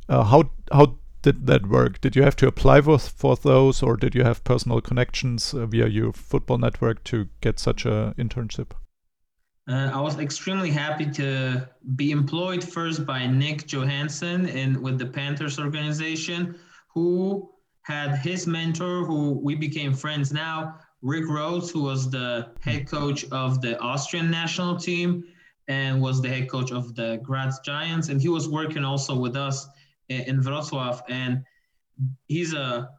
Uh, 0.08 0.24
how 0.24 0.50
how 0.72 0.96
did 1.22 1.46
that 1.46 1.68
work? 1.68 2.00
Did 2.00 2.16
you 2.16 2.22
have 2.22 2.36
to 2.36 2.48
apply 2.48 2.80
for 2.80 2.98
for 2.98 3.36
those, 3.36 3.82
or 3.82 3.96
did 3.96 4.14
you 4.14 4.24
have 4.24 4.42
personal 4.42 4.80
connections 4.80 5.52
via 5.54 5.86
your 5.86 6.12
football 6.12 6.58
network 6.58 7.04
to 7.04 7.28
get 7.40 7.60
such 7.60 7.86
a 7.86 8.14
internship? 8.18 8.72
Uh, 9.68 9.90
I 9.94 10.00
was 10.00 10.18
extremely 10.18 10.70
happy 10.70 11.06
to 11.12 11.68
be 11.94 12.10
employed 12.10 12.64
first 12.64 13.06
by 13.06 13.26
Nick 13.26 13.66
Johansson 13.68 14.48
and 14.48 14.76
with 14.82 14.98
the 14.98 15.06
Panthers 15.06 15.60
organization, 15.60 16.58
who 16.88 17.50
had 17.82 18.16
his 18.18 18.46
mentor, 18.46 19.04
who 19.04 19.38
we 19.42 19.54
became 19.54 19.92
friends 19.94 20.32
now, 20.32 20.78
Rick 21.02 21.28
Rhodes, 21.28 21.70
who 21.70 21.82
was 21.82 22.10
the 22.10 22.50
head 22.60 22.86
coach 22.86 23.24
of 23.30 23.60
the 23.60 23.78
Austrian 23.80 24.30
national 24.30 24.76
team 24.76 25.24
and 25.68 26.00
was 26.00 26.20
the 26.20 26.28
head 26.28 26.50
coach 26.50 26.72
of 26.72 26.94
the 26.94 27.20
Graz 27.22 27.60
Giants, 27.60 28.08
and 28.08 28.20
he 28.20 28.28
was 28.28 28.48
working 28.48 28.84
also 28.84 29.14
with 29.16 29.36
us 29.36 29.68
in 30.08 30.42
Wrocław. 30.42 31.00
And 31.08 31.44
he's 32.26 32.52
a 32.54 32.90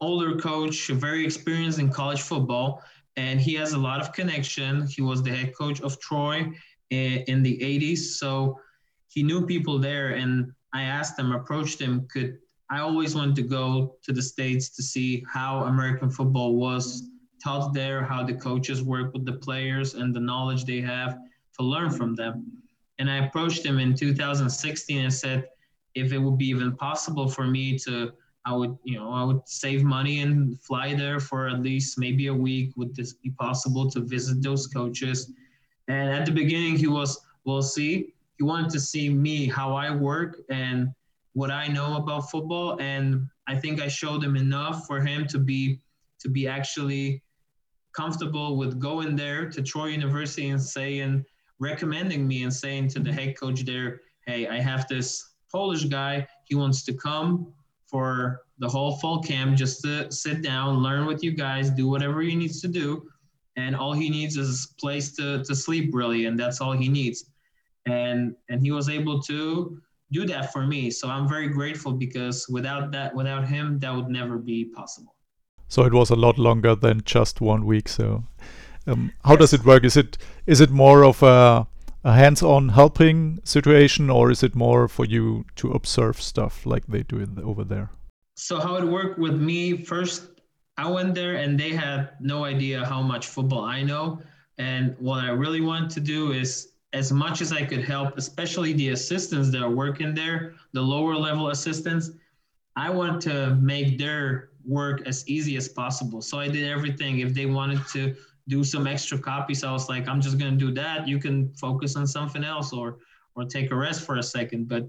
older 0.00 0.36
coach, 0.36 0.88
very 0.88 1.24
experienced 1.24 1.78
in 1.78 1.90
college 1.90 2.22
football, 2.22 2.82
and 3.16 3.40
he 3.40 3.54
has 3.54 3.72
a 3.72 3.78
lot 3.78 4.00
of 4.00 4.12
connection. 4.12 4.86
He 4.86 5.02
was 5.02 5.22
the 5.22 5.34
head 5.34 5.54
coach 5.54 5.80
of 5.80 5.98
Troy 5.98 6.52
in 6.90 7.42
the 7.42 7.58
80s, 7.58 7.98
so 8.18 8.60
he 9.08 9.22
knew 9.22 9.46
people 9.46 9.78
there. 9.78 10.10
And 10.10 10.52
I 10.72 10.82
asked 10.82 11.18
him, 11.18 11.32
approached 11.32 11.80
him, 11.80 12.06
could 12.12 12.38
I 12.70 12.78
always 12.80 13.16
wanted 13.16 13.34
to 13.36 13.42
go 13.42 13.96
to 14.02 14.12
the 14.12 14.22
States 14.22 14.68
to 14.76 14.82
see 14.82 15.24
how 15.28 15.64
American 15.64 16.08
football 16.08 16.54
was 16.54 17.10
taught 17.42 17.72
there, 17.72 18.04
how 18.04 18.22
the 18.24 18.34
coaches 18.34 18.82
work 18.82 19.12
with 19.12 19.24
the 19.24 19.32
players 19.32 19.94
and 19.94 20.14
the 20.14 20.20
knowledge 20.20 20.64
they 20.64 20.80
have 20.80 21.18
to 21.58 21.62
learn 21.64 21.90
from 21.90 22.14
them. 22.14 22.46
And 22.98 23.10
I 23.10 23.26
approached 23.26 23.64
him 23.64 23.78
in 23.78 23.94
2016 23.94 25.04
and 25.04 25.12
said, 25.12 25.48
if 25.94 26.12
it 26.12 26.18
would 26.18 26.38
be 26.38 26.48
even 26.48 26.76
possible 26.76 27.28
for 27.28 27.46
me 27.46 27.78
to, 27.80 28.12
I 28.44 28.52
would, 28.52 28.76
you 28.84 28.98
know, 28.98 29.10
I 29.12 29.24
would 29.24 29.40
save 29.46 29.82
money 29.82 30.20
and 30.20 30.60
fly 30.60 30.94
there 30.94 31.18
for 31.18 31.48
at 31.48 31.62
least 31.62 31.98
maybe 31.98 32.28
a 32.28 32.34
week. 32.34 32.72
Would 32.76 32.94
this 32.94 33.14
be 33.14 33.30
possible 33.30 33.90
to 33.90 34.00
visit 34.00 34.42
those 34.42 34.66
coaches? 34.66 35.32
And 35.88 36.10
at 36.10 36.26
the 36.26 36.32
beginning, 36.32 36.76
he 36.76 36.86
was, 36.86 37.20
we'll 37.44 37.62
see. 37.62 38.14
He 38.38 38.44
wanted 38.44 38.70
to 38.70 38.80
see 38.80 39.08
me, 39.08 39.46
how 39.46 39.74
I 39.74 39.90
work, 39.90 40.40
and 40.50 40.94
what 41.32 41.50
I 41.50 41.66
know 41.68 41.96
about 41.96 42.30
football, 42.30 42.80
and 42.80 43.28
I 43.46 43.56
think 43.56 43.80
I 43.80 43.88
showed 43.88 44.22
him 44.22 44.36
enough 44.36 44.86
for 44.86 45.00
him 45.00 45.26
to 45.28 45.38
be 45.38 45.80
to 46.20 46.28
be 46.28 46.46
actually 46.46 47.22
comfortable 47.92 48.56
with 48.56 48.78
going 48.78 49.16
there 49.16 49.48
to 49.50 49.62
Troy 49.62 49.86
University 49.86 50.50
and 50.50 50.62
saying, 50.62 51.24
recommending 51.58 52.26
me 52.26 52.42
and 52.42 52.52
saying 52.52 52.88
to 52.88 53.00
the 53.00 53.12
head 53.12 53.38
coach 53.38 53.64
there, 53.64 54.00
hey, 54.26 54.48
I 54.48 54.60
have 54.60 54.88
this 54.88 55.30
Polish 55.50 55.84
guy. 55.84 56.26
He 56.44 56.54
wants 56.54 56.84
to 56.84 56.94
come 56.94 57.52
for 57.86 58.42
the 58.58 58.68
whole 58.68 58.96
fall 58.98 59.20
camp 59.22 59.56
just 59.56 59.82
to 59.82 60.10
sit 60.12 60.42
down, 60.42 60.82
learn 60.82 61.06
with 61.06 61.22
you 61.22 61.32
guys, 61.32 61.70
do 61.70 61.88
whatever 61.88 62.20
he 62.20 62.36
needs 62.36 62.60
to 62.60 62.68
do. 62.68 63.08
And 63.56 63.74
all 63.74 63.92
he 63.92 64.08
needs 64.08 64.36
is 64.36 64.72
a 64.72 64.80
place 64.80 65.14
to, 65.16 65.42
to 65.44 65.54
sleep 65.54 65.90
really, 65.92 66.26
and 66.26 66.38
that's 66.38 66.60
all 66.60 66.72
he 66.72 66.88
needs. 66.88 67.30
And 67.86 68.36
and 68.48 68.62
he 68.62 68.70
was 68.70 68.88
able 68.88 69.20
to 69.22 69.80
do 70.12 70.26
that 70.26 70.52
for 70.52 70.66
me. 70.66 70.90
So 70.90 71.08
I'm 71.08 71.28
very 71.28 71.48
grateful 71.48 71.92
because 71.92 72.48
without 72.48 72.92
that, 72.92 73.14
without 73.14 73.46
him, 73.46 73.78
that 73.80 73.94
would 73.94 74.08
never 74.08 74.38
be 74.38 74.66
possible. 74.66 75.14
So 75.70 75.84
it 75.84 75.94
was 75.94 76.10
a 76.10 76.16
lot 76.16 76.36
longer 76.36 76.74
than 76.74 77.02
just 77.04 77.40
one 77.40 77.64
week. 77.64 77.88
So 77.88 78.24
um, 78.86 79.12
how 79.24 79.32
yes. 79.32 79.38
does 79.38 79.52
it 79.54 79.64
work? 79.64 79.84
Is 79.84 79.96
it 79.96 80.18
is 80.46 80.60
it 80.60 80.70
more 80.70 81.04
of 81.04 81.22
a, 81.22 81.66
a 82.02 82.12
hands-on 82.12 82.70
helping 82.70 83.38
situation, 83.44 84.10
or 84.10 84.30
is 84.30 84.42
it 84.42 84.54
more 84.54 84.88
for 84.88 85.04
you 85.04 85.44
to 85.56 85.70
observe 85.70 86.20
stuff 86.20 86.66
like 86.66 86.86
they 86.88 87.04
do 87.04 87.18
it 87.20 87.28
over 87.42 87.62
there? 87.64 87.88
So 88.34 88.58
how 88.58 88.76
it 88.76 88.84
worked 88.84 89.18
with 89.18 89.34
me 89.34 89.84
first, 89.84 90.22
I 90.76 90.90
went 90.90 91.14
there 91.14 91.36
and 91.36 91.58
they 91.58 91.70
had 91.70 92.10
no 92.20 92.44
idea 92.44 92.84
how 92.84 93.00
much 93.00 93.26
football 93.26 93.64
I 93.64 93.82
know. 93.82 94.20
And 94.58 94.96
what 94.98 95.20
I 95.24 95.28
really 95.28 95.60
want 95.60 95.90
to 95.92 96.00
do 96.00 96.32
is 96.32 96.72
as 96.92 97.12
much 97.12 97.40
as 97.40 97.52
I 97.52 97.64
could 97.64 97.84
help, 97.84 98.18
especially 98.18 98.72
the 98.72 98.88
assistants 98.88 99.50
that 99.50 99.62
are 99.62 99.70
working 99.70 100.14
there, 100.14 100.54
the 100.72 100.82
lower 100.82 101.14
level 101.14 101.50
assistants, 101.50 102.10
I 102.74 102.90
want 102.90 103.22
to 103.22 103.54
make 103.56 103.98
their 103.98 104.50
work 104.64 105.06
as 105.06 105.26
easy 105.28 105.56
as 105.56 105.68
possible. 105.68 106.22
So 106.22 106.38
I 106.38 106.48
did 106.48 106.68
everything. 106.68 107.20
If 107.20 107.34
they 107.34 107.46
wanted 107.46 107.86
to 107.88 108.14
do 108.48 108.64
some 108.64 108.86
extra 108.86 109.18
copies, 109.18 109.64
I 109.64 109.72
was 109.72 109.88
like, 109.88 110.08
I'm 110.08 110.20
just 110.20 110.38
gonna 110.38 110.56
do 110.56 110.72
that. 110.72 111.06
You 111.06 111.18
can 111.18 111.52
focus 111.54 111.96
on 111.96 112.06
something 112.06 112.44
else 112.44 112.72
or 112.72 112.98
or 113.36 113.44
take 113.44 113.70
a 113.70 113.76
rest 113.76 114.04
for 114.04 114.16
a 114.16 114.22
second. 114.22 114.68
But 114.68 114.88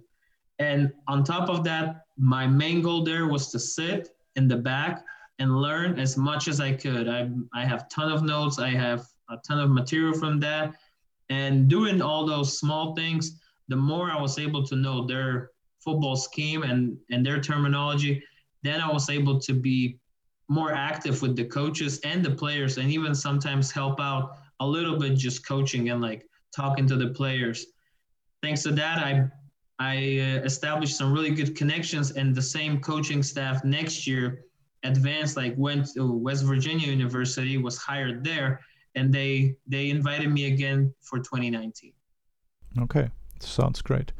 and 0.60 0.92
on 1.08 1.24
top 1.24 1.50
of 1.50 1.63
that, 1.66 2.06
my 2.18 2.48
main 2.48 2.82
goal 2.82 3.04
there 3.04 3.28
was 3.28 3.51
to 3.51 3.60
sit 3.60 4.16
in 4.36 4.48
the 4.48 4.58
back 4.58 5.04
and 5.40 5.56
learn 5.58 6.00
as 6.00 6.18
much 6.18 6.48
as 6.48 6.60
I 6.60 6.74
could. 6.74 7.08
I 7.08 7.30
I 7.54 7.66
have 7.66 7.90
ton 7.90 8.12
of 8.12 8.24
notes. 8.24 8.60
I 8.60 8.70
have 8.70 9.08
a 9.30 9.38
ton 9.38 9.60
of 9.60 9.70
material 9.70 10.13
from 10.13 10.40
that 10.42 10.75
and 11.32 11.70
doing 11.70 12.01
all 12.01 12.25
those 12.25 12.60
small 12.60 12.94
things, 12.94 13.40
the 13.70 13.75
more 13.75 14.12
I 14.12 14.22
was 14.22 14.38
able 14.38 14.66
to 14.66 14.75
know 14.75 15.08
their 15.08 15.51
football 15.80 16.18
scheme 16.18 16.63
and, 16.63 16.98
and 17.10 17.25
their 17.25 17.40
terminology, 17.40 18.22
then 18.63 18.82
I 18.82 18.91
was 18.91 19.10
able 19.10 19.39
to 19.39 19.53
be 19.53 20.00
more 20.48 20.74
active 20.74 21.22
with 21.22 21.36
the 21.36 21.46
coaches 21.46 22.00
and 22.03 22.24
the 22.24 22.32
players 22.32 22.77
and 22.77 22.91
even 22.91 23.15
sometimes 23.15 23.72
help 23.72 24.00
out 24.00 24.38
a 24.60 24.68
little 24.68 24.98
bit 24.98 25.15
just 25.15 25.46
coaching 25.48 25.89
and 25.89 26.01
like 26.01 26.25
talking 26.56 26.86
to 26.88 26.96
the 26.96 27.08
players. 27.08 27.68
Thanks 28.41 28.63
to 28.63 28.72
that, 28.72 28.98
I 29.00 29.30
I 29.80 29.96
uh, 30.20 30.44
established 30.44 30.96
some 30.96 31.12
really 31.12 31.32
good 31.32 31.56
connections 31.56 32.12
and 32.12 32.36
the 32.36 32.41
same 32.41 32.80
coaching 32.82 33.24
staff 33.24 33.63
next 33.63 34.06
year 34.06 34.46
advanced 34.84 35.38
like 35.38 35.56
went 35.58 35.88
to 35.94 36.12
West 36.12 36.44
Virginia 36.44 36.88
University 36.88 37.58
was 37.58 37.77
hired 37.77 38.24
there 38.24 38.60
and 38.96 39.13
they 39.13 39.56
they 39.68 39.89
invited 39.89 40.30
me 40.30 40.46
again 40.46 40.94
for 41.01 41.18
2019. 41.18 41.94
Okay, 42.80 43.10
sounds 43.39 43.82
great. 43.82 44.12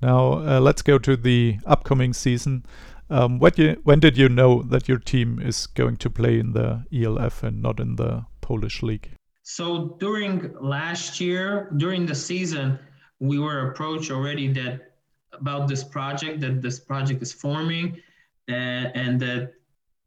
Now 0.00 0.34
uh, 0.34 0.60
let's 0.60 0.82
go 0.82 0.98
to 0.98 1.16
the 1.16 1.58
upcoming 1.66 2.12
season. 2.12 2.64
Um, 3.10 3.40
you, 3.56 3.76
when 3.84 4.00
did 4.00 4.16
you 4.16 4.28
know 4.28 4.62
that 4.62 4.88
your 4.88 4.98
team 4.98 5.38
is 5.38 5.66
going 5.66 5.96
to 5.98 6.10
play 6.10 6.38
in 6.38 6.52
the 6.52 6.84
ELF 6.92 7.42
and 7.42 7.60
not 7.60 7.80
in 7.80 7.96
the 7.96 8.24
Polish 8.40 8.82
league? 8.82 9.10
So 9.42 9.96
during 10.00 10.54
last 10.60 11.20
year, 11.20 11.70
during 11.76 12.06
the 12.06 12.14
season, 12.14 12.78
we 13.20 13.38
were 13.38 13.70
approached 13.70 14.10
already 14.10 14.50
that 14.54 14.94
about 15.32 15.68
this 15.68 15.84
project 15.84 16.40
that 16.40 16.62
this 16.62 16.80
project 16.80 17.20
is 17.20 17.32
forming, 17.32 18.00
and, 18.48 18.90
and 18.94 19.20
that 19.20 19.52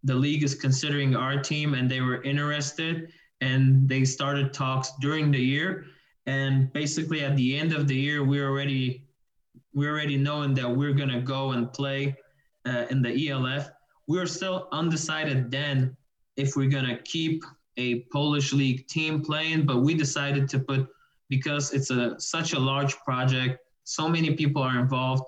the 0.03 0.15
league 0.15 0.43
is 0.43 0.55
considering 0.55 1.15
our 1.15 1.39
team, 1.41 1.73
and 1.73 1.89
they 1.89 2.01
were 2.01 2.21
interested 2.23 3.11
and 3.41 3.87
they 3.87 4.03
started 4.03 4.53
talks 4.53 4.93
during 4.99 5.31
the 5.31 5.39
year. 5.39 5.85
And 6.25 6.71
basically, 6.73 7.23
at 7.23 7.35
the 7.35 7.57
end 7.57 7.73
of 7.73 7.87
the 7.87 7.95
year, 7.95 8.23
we 8.23 8.41
already 8.41 9.03
we 9.73 9.87
already 9.87 10.17
knowing 10.17 10.53
that 10.55 10.69
we're 10.69 10.93
gonna 10.93 11.21
go 11.21 11.51
and 11.51 11.71
play 11.71 12.15
uh, 12.67 12.85
in 12.89 13.01
the 13.01 13.29
ELF. 13.29 13.69
We 14.07 14.17
were 14.17 14.27
still 14.27 14.67
undecided 14.71 15.51
then 15.51 15.95
if 16.35 16.55
we're 16.55 16.69
gonna 16.69 16.99
keep 17.03 17.43
a 17.77 18.01
Polish 18.11 18.53
league 18.53 18.87
team 18.87 19.21
playing, 19.21 19.65
but 19.65 19.81
we 19.81 19.93
decided 19.93 20.49
to 20.49 20.59
put 20.59 20.87
because 21.29 21.73
it's 21.73 21.89
a 21.91 22.19
such 22.19 22.53
a 22.53 22.59
large 22.59 22.95
project, 22.97 23.59
so 23.83 24.07
many 24.07 24.35
people 24.35 24.61
are 24.61 24.79
involved. 24.79 25.23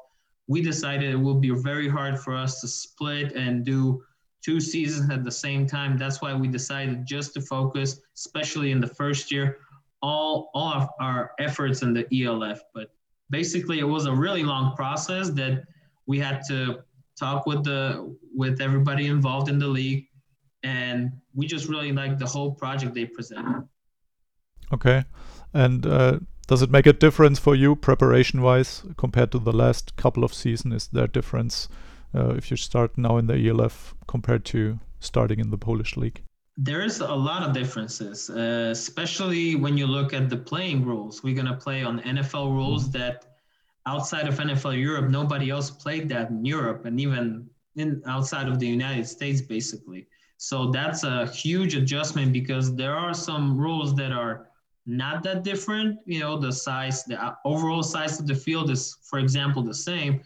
We 0.48 0.62
decided 0.62 1.12
it 1.12 1.18
will 1.18 1.40
be 1.40 1.52
very 1.52 1.88
hard 1.88 2.20
for 2.20 2.36
us 2.36 2.62
to 2.62 2.68
split 2.68 3.34
and 3.34 3.66
do 3.66 4.04
two 4.42 4.60
seasons 4.60 5.12
at 5.12 5.24
the 5.24 5.32
same 5.32 5.68
time. 5.68 5.98
That's 5.98 6.22
why 6.22 6.34
we 6.34 6.48
decided 6.48 7.06
just 7.06 7.34
to 7.36 7.42
focus, 7.42 8.00
especially 8.16 8.72
in 8.72 8.80
the 8.80 8.88
first 8.88 9.32
year, 9.32 9.60
all 10.02 10.50
all 10.54 10.74
of 10.74 10.90
our 11.00 11.32
efforts 11.40 11.82
in 11.82 11.94
the 11.94 12.06
ELF. 12.24 12.60
But 12.74 12.92
basically, 13.30 13.80
it 13.80 13.88
was 13.96 14.06
a 14.06 14.14
really 14.14 14.44
long 14.44 14.76
process 14.76 15.30
that 15.32 15.64
we 16.08 16.18
had 16.20 16.42
to 16.48 16.80
talk 17.20 17.46
with 17.46 17.64
the 17.64 18.16
with 18.36 18.62
everybody 18.62 19.08
involved 19.08 19.50
in 19.50 19.60
the 19.60 19.68
league, 19.68 20.08
and 20.64 21.12
we 21.34 21.46
just 21.46 21.68
really 21.68 21.92
like 21.92 22.18
the 22.18 22.26
whole 22.26 22.52
project 22.54 22.94
they 22.94 23.06
presented. 23.06 23.68
Okay, 24.74 25.06
and. 25.54 25.86
Uh, 25.86 26.20
does 26.50 26.64
it 26.64 26.72
make 26.72 26.88
a 26.88 26.94
difference 26.94 27.38
for 27.38 27.54
you 27.54 27.76
preparation 27.76 28.42
wise 28.42 28.82
compared 28.98 29.32
to 29.34 29.38
the 29.38 29.52
last 29.52 29.96
couple 29.98 30.24
of 30.24 30.34
seasons? 30.34 30.74
Is 30.74 30.88
there 30.88 31.04
a 31.04 31.08
difference 31.08 31.70
uh, 32.16 32.30
if 32.30 32.50
you 32.50 32.58
start 32.58 32.98
now 32.98 33.18
in 33.18 33.28
the 33.28 33.38
ELF 33.48 33.94
compared 34.08 34.46
to 34.46 34.80
starting 35.00 35.40
in 35.40 35.52
the 35.52 35.60
Polish 35.60 35.96
league? 35.96 36.24
There's 36.58 37.02
a 37.02 37.14
lot 37.14 37.44
of 37.44 37.54
differences, 37.54 38.32
uh, 38.32 38.70
especially 38.72 39.56
when 39.56 39.78
you 39.78 39.86
look 39.86 40.12
at 40.12 40.28
the 40.32 40.38
playing 40.38 40.86
rules. 40.86 41.22
We're 41.22 41.36
gonna 41.36 41.56
play 41.56 41.84
on 41.84 42.00
NFL 42.00 42.52
rules 42.52 42.86
mm-hmm. 42.86 42.98
that 42.98 43.29
outside 43.86 44.28
of 44.28 44.38
NFL 44.38 44.80
Europe, 44.80 45.10
nobody 45.10 45.50
else 45.50 45.70
played 45.70 46.10
that 46.10 46.30
in 46.30 46.46
Europe, 46.46 46.86
and 46.86 47.00
even 47.00 47.50
in 47.76 48.02
outside 48.06 48.48
of 48.48 48.60
the 48.60 48.68
United 48.68 49.08
States, 49.08 49.42
basically. 49.42 50.08
So 50.38 50.72
that's 50.72 51.04
a 51.04 51.28
huge 51.28 51.76
adjustment 51.76 52.32
because 52.32 52.76
there 52.76 52.96
are 52.96 53.14
some 53.14 53.58
rules 53.58 53.94
that 53.96 54.12
are 54.12 54.48
not 54.86 55.22
that 55.24 55.44
different. 55.44 56.00
You 56.06 56.20
know, 56.22 56.38
the 56.38 56.52
size, 56.52 57.04
the 57.04 57.22
uh, 57.22 57.36
overall 57.46 57.84
size 57.84 58.20
of 58.20 58.28
the 58.28 58.36
field 58.36 58.70
is, 58.70 58.98
for 59.04 59.20
example, 59.20 59.62
the 59.62 59.74
same, 59.74 60.22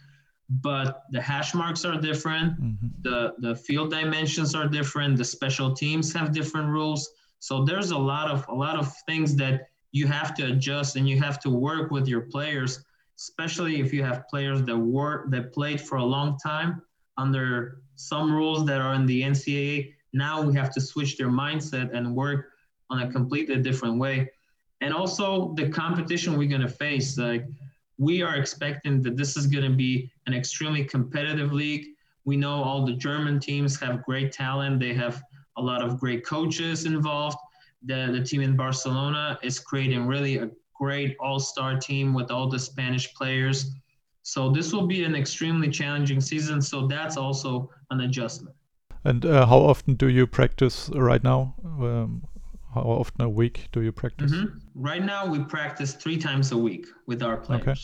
but 0.48 1.02
the 1.10 1.20
hash 1.20 1.54
marks 1.54 1.84
are 1.84 2.00
different. 2.00 2.60
Mm-hmm. 2.60 2.86
The 3.02 3.34
the 3.38 3.56
field 3.56 3.90
dimensions 3.90 4.54
are 4.54 4.68
different. 4.68 5.16
The 5.16 5.24
special 5.24 5.74
teams 5.74 6.12
have 6.12 6.32
different 6.32 6.68
rules. 6.68 7.10
So 7.40 7.64
there's 7.64 7.90
a 7.90 7.98
lot 7.98 8.30
of 8.30 8.46
a 8.48 8.54
lot 8.54 8.76
of 8.76 8.94
things 9.06 9.34
that 9.36 9.68
you 9.92 10.06
have 10.06 10.34
to 10.34 10.46
adjust 10.46 10.96
and 10.96 11.08
you 11.08 11.20
have 11.20 11.38
to 11.40 11.50
work 11.50 11.90
with 11.90 12.08
your 12.08 12.22
players, 12.22 12.83
especially 13.18 13.80
if 13.80 13.92
you 13.92 14.02
have 14.02 14.28
players 14.28 14.62
that 14.62 14.76
were 14.76 15.26
that 15.30 15.52
played 15.52 15.80
for 15.80 15.96
a 15.96 16.04
long 16.04 16.38
time 16.38 16.82
under 17.16 17.82
some 17.96 18.32
rules 18.32 18.66
that 18.66 18.80
are 18.80 18.94
in 18.94 19.06
the 19.06 19.22
NCAA. 19.22 19.92
Now 20.12 20.42
we 20.42 20.54
have 20.54 20.72
to 20.74 20.80
switch 20.80 21.16
their 21.16 21.28
mindset 21.28 21.94
and 21.94 22.14
work 22.14 22.50
on 22.90 23.02
a 23.02 23.10
completely 23.10 23.56
different 23.62 23.98
way. 23.98 24.30
And 24.80 24.92
also 24.92 25.54
the 25.54 25.68
competition 25.68 26.36
we're 26.36 26.48
gonna 26.48 26.68
face. 26.68 27.16
Like 27.16 27.46
we 27.98 28.22
are 28.22 28.36
expecting 28.36 29.02
that 29.02 29.16
this 29.16 29.36
is 29.36 29.46
gonna 29.46 29.70
be 29.70 30.10
an 30.26 30.34
extremely 30.34 30.84
competitive 30.84 31.52
league. 31.52 31.86
We 32.24 32.36
know 32.36 32.62
all 32.62 32.84
the 32.84 32.94
German 32.94 33.38
teams 33.38 33.78
have 33.80 34.04
great 34.04 34.32
talent. 34.32 34.80
They 34.80 34.94
have 34.94 35.22
a 35.56 35.62
lot 35.62 35.82
of 35.82 36.00
great 36.00 36.26
coaches 36.26 36.84
involved. 36.84 37.38
The, 37.84 38.08
the 38.12 38.24
team 38.24 38.40
in 38.40 38.56
Barcelona 38.56 39.38
is 39.42 39.60
creating 39.60 40.06
really 40.06 40.38
a 40.38 40.50
great 40.84 41.16
all-star 41.20 41.72
team 41.88 42.06
with 42.18 42.30
all 42.30 42.48
the 42.48 42.58
Spanish 42.58 43.06
players. 43.14 43.58
So 44.22 44.50
this 44.56 44.72
will 44.72 44.86
be 44.86 45.04
an 45.04 45.14
extremely 45.14 45.70
challenging 45.70 46.20
season. 46.20 46.62
So 46.62 46.86
that's 46.86 47.16
also 47.16 47.70
an 47.90 48.00
adjustment. 48.00 48.56
And 49.04 49.24
uh, 49.24 49.46
how 49.46 49.58
often 49.58 49.96
do 49.96 50.08
you 50.08 50.26
practice 50.26 50.90
right 50.94 51.24
now? 51.24 51.54
Um, 51.64 52.22
how 52.74 52.82
often 52.82 53.20
a 53.22 53.28
week 53.28 53.68
do 53.72 53.80
you 53.80 53.92
practice? 53.92 54.32
Mhm. 54.32 54.60
Right 54.74 55.04
now, 55.04 55.22
we 55.32 55.38
practice 55.44 55.92
three 56.02 56.18
times 56.18 56.52
a 56.52 56.56
week 56.56 56.86
with 57.06 57.22
our 57.22 57.36
players. 57.36 57.68
Okay. 57.68 57.80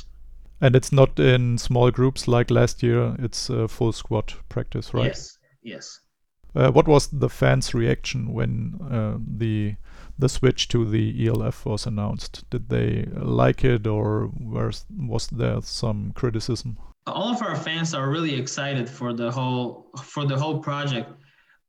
And 0.61 0.77
it's 0.77 0.93
not 0.93 1.19
in 1.19 1.59
small 1.59 1.91
groups 1.91 2.29
like 2.29 2.51
last 2.51 2.83
year. 2.83 3.17
It's 3.19 3.51
a 3.51 3.69
full 3.69 3.93
squad 3.93 4.35
practice, 4.49 4.95
right? 4.95 5.07
Yes. 5.07 5.39
Yes. 5.63 6.01
Uh, 6.55 6.71
what 6.73 6.89
was 6.89 7.09
the 7.09 7.29
fans' 7.29 7.75
reaction 7.75 8.33
when 8.33 8.79
uh, 8.91 9.19
the 9.39 9.77
the 10.21 10.29
switch 10.29 10.69
to 10.69 10.85
the 10.85 11.27
ELF 11.27 11.67
was 11.67 11.87
announced? 11.87 12.45
Did 12.51 12.69
they 12.69 13.09
like 13.15 13.65
it, 13.65 13.87
or 13.87 14.31
was 14.39 14.85
was 14.97 15.27
there 15.29 15.61
some 15.63 16.13
criticism? 16.15 16.79
all 17.07 17.31
of 17.31 17.43
our 17.43 17.57
fans 17.57 17.95
are 17.95 18.11
really 18.11 18.35
excited 18.35 18.89
for 18.89 19.13
the 19.13 19.31
whole 19.31 19.91
for 20.03 20.25
the 20.25 20.37
whole 20.37 20.59
project. 20.59 21.11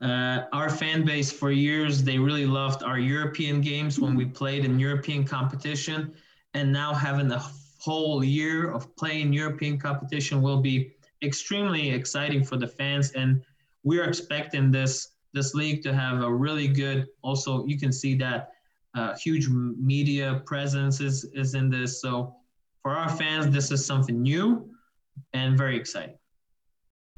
Uh, 0.01 0.45
our 0.51 0.69
fan 0.69 1.05
base 1.05 1.31
for 1.31 1.51
years 1.51 2.03
they 2.03 2.17
really 2.17 2.45
loved 2.45 2.83
our 2.83 2.97
European 2.97 3.61
games 3.61 3.99
when 3.99 4.15
we 4.15 4.25
played 4.25 4.65
in 4.65 4.79
European 4.79 5.23
competition, 5.23 6.13
and 6.53 6.71
now 6.71 6.93
having 6.93 7.31
a 7.31 7.43
whole 7.79 8.23
year 8.23 8.71
of 8.71 8.95
playing 8.95 9.33
European 9.33 9.77
competition 9.77 10.41
will 10.41 10.61
be 10.61 10.93
extremely 11.23 11.91
exciting 11.91 12.43
for 12.43 12.57
the 12.57 12.67
fans, 12.67 13.11
and 13.11 13.41
we're 13.83 14.05
expecting 14.05 14.71
this 14.71 15.10
this 15.33 15.53
league 15.53 15.81
to 15.83 15.93
have 15.93 16.21
a 16.21 16.33
really 16.33 16.67
good. 16.67 17.07
Also, 17.21 17.65
you 17.65 17.79
can 17.79 17.91
see 17.91 18.15
that 18.15 18.51
uh, 18.95 19.15
huge 19.15 19.47
media 19.49 20.41
presence 20.45 20.99
is 20.99 21.23
is 21.33 21.53
in 21.53 21.69
this. 21.69 22.01
So 22.01 22.35
for 22.81 22.91
our 22.91 23.09
fans, 23.09 23.53
this 23.53 23.71
is 23.71 23.85
something 23.85 24.21
new 24.21 24.69
and 25.33 25.57
very 25.57 25.77
exciting. 25.77 26.17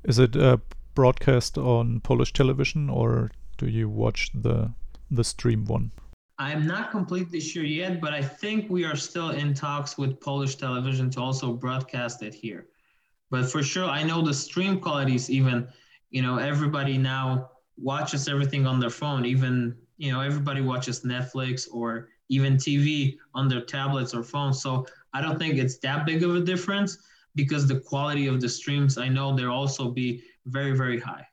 Is 0.04 0.20
it 0.20 0.36
uh, 0.36 0.58
broadcast 0.96 1.58
on 1.58 2.02
Polish 2.02 2.34
television, 2.34 2.90
or 2.90 3.32
do 3.58 3.68
you 3.68 3.90
watch 3.90 4.30
the 4.34 4.74
the 5.10 5.24
stream 5.24 5.66
one? 5.66 5.92
I'm 6.40 6.66
not 6.66 6.92
completely 6.92 7.40
sure 7.40 7.64
yet, 7.64 8.02
but 8.02 8.12
I 8.12 8.22
think 8.22 8.70
we 8.70 8.86
are 8.86 8.96
still 8.96 9.30
in 9.30 9.54
talks 9.54 9.98
with 9.98 10.20
Polish 10.20 10.56
television 10.56 11.10
to 11.12 11.22
also 11.22 11.54
broadcast 11.54 12.24
it 12.24 12.34
here. 12.34 12.68
But 13.30 13.50
for 13.52 13.64
sure, 13.64 13.86
I 13.86 14.04
know 14.04 14.22
the 14.22 14.34
stream 14.34 14.80
quality 14.80 15.16
is 15.16 15.30
even, 15.30 15.68
you 16.10 16.22
know, 16.22 16.38
everybody 16.38 16.98
now 16.98 17.52
watches 17.78 18.28
everything 18.28 18.66
on 18.66 18.80
their 18.80 18.90
phone. 18.90 19.26
Even, 19.26 19.76
you 19.98 20.12
know, 20.12 20.22
everybody 20.22 20.62
watches 20.62 21.02
Netflix 21.02 21.68
or 21.72 22.10
even 22.30 22.56
TV 22.56 23.18
on 23.34 23.48
their 23.48 23.62
tablets 23.62 24.14
or 24.14 24.24
phones. 24.24 24.62
So 24.62 24.86
I 25.14 25.22
don't 25.22 25.38
think 25.38 25.56
it's 25.56 25.78
that 25.80 26.06
big 26.06 26.24
of 26.24 26.36
a 26.36 26.42
difference 26.42 26.98
because 27.36 27.68
the 27.68 27.80
quality 27.80 28.28
of 28.28 28.42
the 28.42 28.50
streams, 28.50 28.98
I 28.98 29.08
know 29.10 29.36
they'll 29.36 29.52
also 29.52 29.90
be 29.90 30.24
very, 30.46 30.76
very 30.76 31.00
high. 31.00 31.26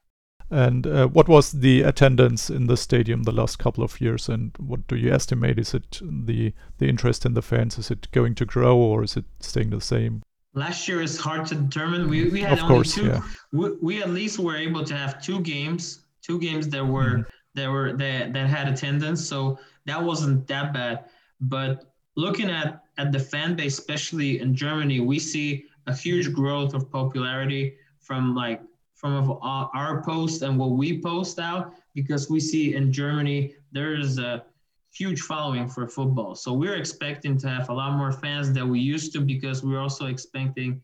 And 0.53 0.85
uh, 0.87 1.07
what 1.07 1.29
was 1.29 1.53
the 1.53 1.83
attendance 1.83 2.51
in 2.51 2.67
the 2.67 2.77
stadium 2.77 3.23
the 3.23 3.31
last 3.33 3.61
couple 3.61 3.85
of 3.85 4.01
years? 4.01 4.29
And 4.29 4.51
what 4.59 4.89
do 4.89 4.97
you 4.97 5.13
estimate? 5.13 5.61
Is 5.61 5.75
it 5.75 6.01
the 6.03 6.53
the 6.79 6.89
interest 6.89 7.25
in 7.25 7.35
the 7.35 7.43
fans? 7.43 7.79
Is 7.79 7.91
it 7.91 8.11
going 8.11 8.35
to 8.35 8.45
grow 8.45 8.77
or 8.77 9.05
is 9.05 9.17
it 9.17 9.27
staying 9.39 9.71
the 9.71 9.81
same? 9.81 10.23
Last 10.55 10.89
year 10.89 11.01
is 11.01 11.17
hard 11.17 11.47
to 11.47 11.55
determine. 11.55 12.09
We, 12.09 12.29
we 12.31 12.41
had 12.41 12.55
Of 12.59 12.65
only 12.65 12.75
course, 12.75 12.95
two. 12.97 13.07
yeah. 13.07 13.23
We, 13.53 13.71
we 13.81 14.03
at 14.03 14.11
least 14.11 14.41
were 14.41 14.57
able 14.57 14.83
to 14.85 14.97
have 14.97 15.23
two 15.23 15.41
games, 15.41 16.01
two 16.31 16.39
games 16.39 16.69
that 16.69 16.87
were 16.87 17.15
Mm-hmm. 17.15 17.59
that 17.59 17.69
were 17.75 17.93
that 18.03 18.33
that 18.35 18.47
had 18.57 18.67
attendance. 18.69 19.21
So 19.33 19.59
that 19.89 20.01
wasn't 20.11 20.47
that 20.47 20.73
bad. 20.73 20.97
But 21.41 21.93
looking 22.17 22.51
at 22.51 22.69
at 23.03 23.13
the 23.13 23.19
fan 23.19 23.57
base, 23.57 23.79
especially 23.79 24.41
in 24.41 24.55
Germany, 24.55 25.01
we 25.01 25.19
see 25.19 25.65
a 25.87 25.95
huge 25.95 26.33
growth 26.33 26.73
of 26.75 26.91
popularity 26.91 27.65
from 27.99 28.23
like 28.35 28.61
from 28.95 29.13
our, 29.43 29.71
our 29.75 30.03
post 30.03 30.43
and 30.43 30.59
what 30.59 30.73
we 30.83 31.01
post 31.01 31.39
out 31.39 31.75
because 31.95 32.29
we 32.35 32.39
see 32.39 32.75
in 32.75 32.93
Germany 32.93 33.55
there 33.73 33.95
is 33.95 34.19
a 34.19 34.45
huge 34.93 35.21
following 35.23 35.67
for 35.69 35.89
football. 35.89 36.35
So 36.35 36.53
we're 36.53 36.77
expecting 36.77 37.39
to 37.39 37.49
have 37.49 37.71
a 37.71 37.73
lot 37.73 37.97
more 37.97 38.13
fans 38.13 38.53
than 38.53 38.69
we 38.69 38.81
used 38.81 39.13
to 39.15 39.21
because 39.21 39.65
we're 39.65 39.81
also 39.81 40.07
expecting 40.07 40.83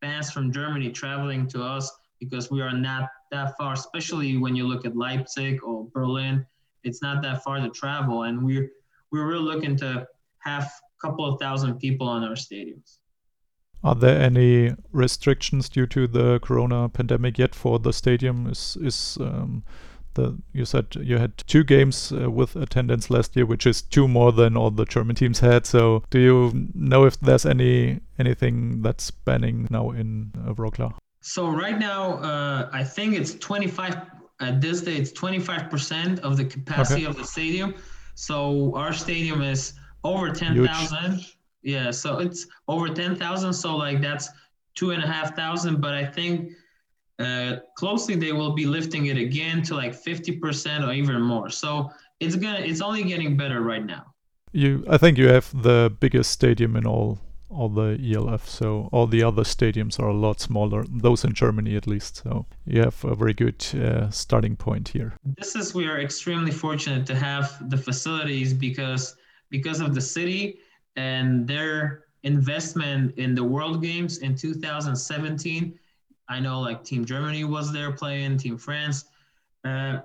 fans 0.00 0.30
from 0.32 0.50
Germany 0.52 0.90
traveling 0.90 1.46
to 1.48 1.62
us 1.62 1.86
because 2.18 2.50
we 2.50 2.60
are 2.62 2.72
not 2.72 3.10
that 3.30 3.56
far, 3.58 3.72
especially 3.74 4.36
when 4.36 4.56
you 4.56 4.66
look 4.66 4.84
at 4.84 4.96
Leipzig 4.96 5.62
or 5.62 5.86
Berlin. 5.92 6.46
It's 6.84 7.02
not 7.02 7.22
that 7.22 7.42
far 7.42 7.58
to 7.58 7.68
travel, 7.70 8.22
and 8.22 8.42
we're 8.42 8.70
we're 9.10 9.26
really 9.26 9.44
looking 9.44 9.76
to 9.78 10.06
have 10.38 10.64
a 10.64 11.06
couple 11.06 11.24
of 11.24 11.40
thousand 11.40 11.78
people 11.78 12.08
on 12.08 12.24
our 12.24 12.34
stadiums. 12.34 12.98
Are 13.82 13.94
there 13.94 14.20
any 14.20 14.74
restrictions 14.92 15.68
due 15.68 15.86
to 15.86 16.06
the 16.06 16.40
corona 16.40 16.88
pandemic 16.88 17.38
yet 17.38 17.54
for 17.54 17.78
the 17.78 17.92
stadium? 17.92 18.46
Is 18.46 18.76
is 18.80 19.18
um, 19.20 19.62
the 20.14 20.36
you 20.52 20.64
said 20.64 20.86
you 21.00 21.18
had 21.18 21.38
two 21.46 21.64
games 21.64 22.12
uh, 22.12 22.30
with 22.30 22.56
attendance 22.56 23.10
last 23.10 23.36
year, 23.36 23.46
which 23.46 23.66
is 23.66 23.82
two 23.82 24.08
more 24.08 24.32
than 24.32 24.56
all 24.56 24.70
the 24.70 24.84
German 24.84 25.16
teams 25.16 25.40
had. 25.40 25.66
So 25.66 26.02
do 26.10 26.18
you 26.18 26.68
know 26.74 27.04
if 27.04 27.20
there's 27.20 27.46
any 27.46 28.00
anything 28.18 28.82
that's 28.82 29.10
banning 29.10 29.68
now 29.70 29.90
in 29.90 30.32
uh? 30.46 30.90
So 31.20 31.48
right 31.48 31.78
now, 31.78 32.18
uh, 32.18 32.70
I 32.72 32.84
think 32.84 33.14
it's 33.14 33.34
25. 33.34 33.96
At 34.40 34.60
this 34.60 34.82
day, 34.82 34.96
it's 34.96 35.10
25 35.12 35.68
percent 35.68 36.20
of 36.20 36.36
the 36.36 36.44
capacity 36.44 37.04
of 37.04 37.16
the 37.16 37.24
stadium. 37.24 37.74
So 38.14 38.72
our 38.76 38.92
stadium 38.92 39.42
is 39.42 39.74
over 40.04 40.30
10,000. 40.30 41.24
Yeah, 41.62 41.90
so 41.90 42.18
it's 42.18 42.46
over 42.68 42.88
10,000. 42.88 43.52
So 43.52 43.76
like 43.76 44.00
that's 44.00 44.28
two 44.74 44.92
and 44.92 45.02
a 45.02 45.06
half 45.06 45.34
thousand. 45.34 45.80
But 45.80 45.94
I 45.94 46.04
think 46.04 46.52
uh, 47.18 47.56
closely 47.76 48.14
they 48.14 48.32
will 48.32 48.54
be 48.54 48.64
lifting 48.64 49.06
it 49.06 49.16
again 49.16 49.62
to 49.62 49.74
like 49.74 49.94
50 49.94 50.38
percent 50.38 50.84
or 50.84 50.92
even 50.92 51.20
more. 51.20 51.50
So 51.50 51.90
it's 52.20 52.36
gonna, 52.36 52.60
it's 52.60 52.80
only 52.80 53.02
getting 53.02 53.36
better 53.36 53.60
right 53.60 53.84
now. 53.84 54.14
You, 54.52 54.84
I 54.88 54.98
think 54.98 55.18
you 55.18 55.28
have 55.28 55.50
the 55.62 55.94
biggest 56.00 56.30
stadium 56.30 56.76
in 56.76 56.86
all 56.86 57.18
all 57.50 57.68
the 57.68 57.98
ELF. 58.14 58.48
So 58.48 58.88
all 58.92 59.06
the 59.06 59.22
other 59.22 59.42
stadiums 59.42 59.98
are 59.98 60.08
a 60.08 60.14
lot 60.14 60.40
smaller. 60.40 60.84
Those 60.88 61.24
in 61.24 61.32
Germany, 61.32 61.76
at 61.76 61.86
least. 61.86 62.16
So 62.16 62.46
you 62.66 62.80
have 62.82 63.04
a 63.04 63.14
very 63.14 63.34
good 63.34 63.64
uh, 63.74 64.10
starting 64.10 64.56
point 64.56 64.88
here. 64.88 65.14
this 65.36 65.54
is 65.54 65.74
we 65.74 65.86
are 65.86 66.00
extremely 66.00 66.50
fortunate 66.50 67.06
to 67.06 67.14
have 67.14 67.68
the 67.70 67.76
facilities 67.76 68.52
because 68.52 69.16
because 69.50 69.80
of 69.80 69.94
the 69.94 70.00
city 70.00 70.58
and 70.96 71.46
their 71.46 72.04
investment 72.22 73.16
in 73.16 73.34
the 73.34 73.44
world 73.44 73.80
games 73.82 74.18
in 74.18 74.34
2017 74.34 75.78
i 76.28 76.40
know 76.40 76.60
like 76.60 76.82
team 76.82 77.04
germany 77.04 77.44
was 77.44 77.72
there 77.72 77.92
playing 77.92 78.36
team 78.36 78.58
france 78.58 79.04
uh, 79.64 79.98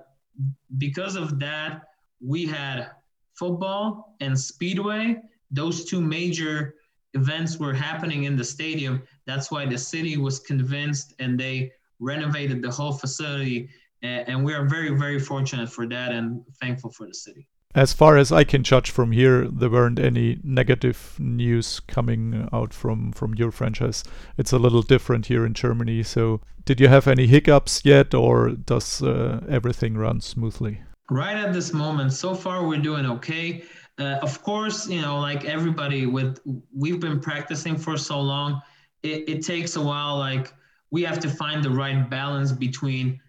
because 0.77 1.15
of 1.15 1.39
that 1.39 1.81
we 2.21 2.45
had 2.45 2.91
football 3.33 4.15
and 4.19 4.39
speedway 4.39 5.17
those 5.49 5.85
two 5.85 6.01
major 6.01 6.75
events 7.13 7.57
were 7.57 7.73
happening 7.73 8.23
in 8.23 8.35
the 8.35 8.43
stadium 8.43 9.01
that's 9.25 9.51
why 9.51 9.65
the 9.65 9.77
city 9.77 10.17
was 10.17 10.39
convinced 10.39 11.13
and 11.19 11.39
they 11.39 11.71
renovated 11.99 12.61
the 12.61 12.69
whole 12.69 12.93
facility 12.93 13.69
and 14.01 14.43
we 14.43 14.53
are 14.53 14.65
very 14.65 14.89
very 14.89 15.19
fortunate 15.19 15.69
for 15.69 15.87
that 15.87 16.11
and 16.11 16.41
thankful 16.61 16.91
for 16.91 17.07
the 17.07 17.13
city 17.13 17.47
As 17.75 17.93
far 17.93 18.17
as 18.17 18.31
I 18.31 18.43
can 18.43 18.61
judge 18.63 18.91
from 18.91 19.11
here, 19.11 19.47
there 19.59 19.71
weren't 19.75 19.99
any 19.99 20.37
negative 20.43 20.99
news 21.17 21.81
coming 21.95 22.47
out 22.51 22.71
from 22.71 23.11
from 23.19 23.33
your 23.33 23.51
franchise. 23.51 24.03
It's 24.37 24.53
a 24.53 24.59
little 24.65 24.83
different 24.83 25.25
here 25.25 25.43
in 25.47 25.53
Germany. 25.53 26.03
So, 26.03 26.39
did 26.65 26.79
you 26.81 26.89
have 26.89 27.07
any 27.07 27.25
hiccups 27.25 27.81
yet, 27.83 28.13
or 28.13 28.35
does 28.71 29.01
uh, 29.01 29.39
everything 29.49 29.97
run 29.97 30.21
smoothly? 30.21 30.75
right 31.09 31.37
at 31.37 31.53
this 31.53 31.73
moment 31.73 32.13
so 32.13 32.33
far 32.33 32.65
we're 32.65 32.79
doing 32.79 33.05
okay 33.05 33.63
Uh, 33.99 34.17
of 34.21 34.41
course, 34.41 34.87
you 34.87 35.01
know, 35.01 35.19
like 35.19 35.45
everybody 35.45 36.05
with 36.07 36.39
we've 36.75 36.99
been 36.99 37.19
practicing 37.19 37.77
for 37.77 37.97
so 37.97 38.19
long, 38.19 38.61
it, 39.03 39.29
it 39.29 39.45
takes 39.45 39.75
a 39.75 39.81
while. 39.81 40.17
Like 40.17 40.51
we 40.89 41.03
have 41.03 41.19
to 41.19 41.29
find 41.29 41.63
the 41.63 41.69
right 41.69 42.09
balance 42.09 42.51
between 42.51 43.19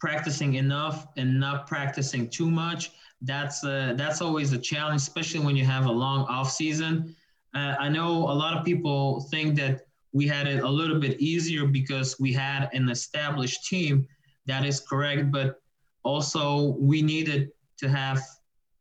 practicing 0.00 0.54
enough 0.54 1.06
and 1.16 1.38
not 1.40 1.66
practicing 1.66 2.28
too 2.28 2.50
much. 2.50 2.90
That's 3.22 3.64
uh, 3.64 3.94
that's 3.96 4.20
always 4.20 4.52
a 4.52 4.58
challenge, 4.58 5.00
especially 5.00 5.40
when 5.40 5.56
you 5.56 5.64
have 5.64 5.86
a 5.86 5.92
long 5.92 6.26
off 6.26 6.50
season. 6.50 7.16
Uh, 7.54 7.76
I 7.78 7.88
know 7.88 8.10
a 8.10 8.36
lot 8.44 8.56
of 8.56 8.64
people 8.64 9.20
think 9.30 9.56
that 9.56 9.86
we 10.12 10.26
had 10.26 10.46
it 10.46 10.62
a 10.62 10.68
little 10.68 10.98
bit 10.98 11.20
easier 11.20 11.66
because 11.66 12.18
we 12.18 12.32
had 12.32 12.68
an 12.72 12.90
established 12.90 13.66
team. 13.66 14.06
That 14.46 14.66
is 14.66 14.80
correct, 14.80 15.30
but 15.30 15.60
also 16.02 16.76
we 16.78 17.00
needed 17.00 17.50
to 17.78 17.88
have 17.88 18.20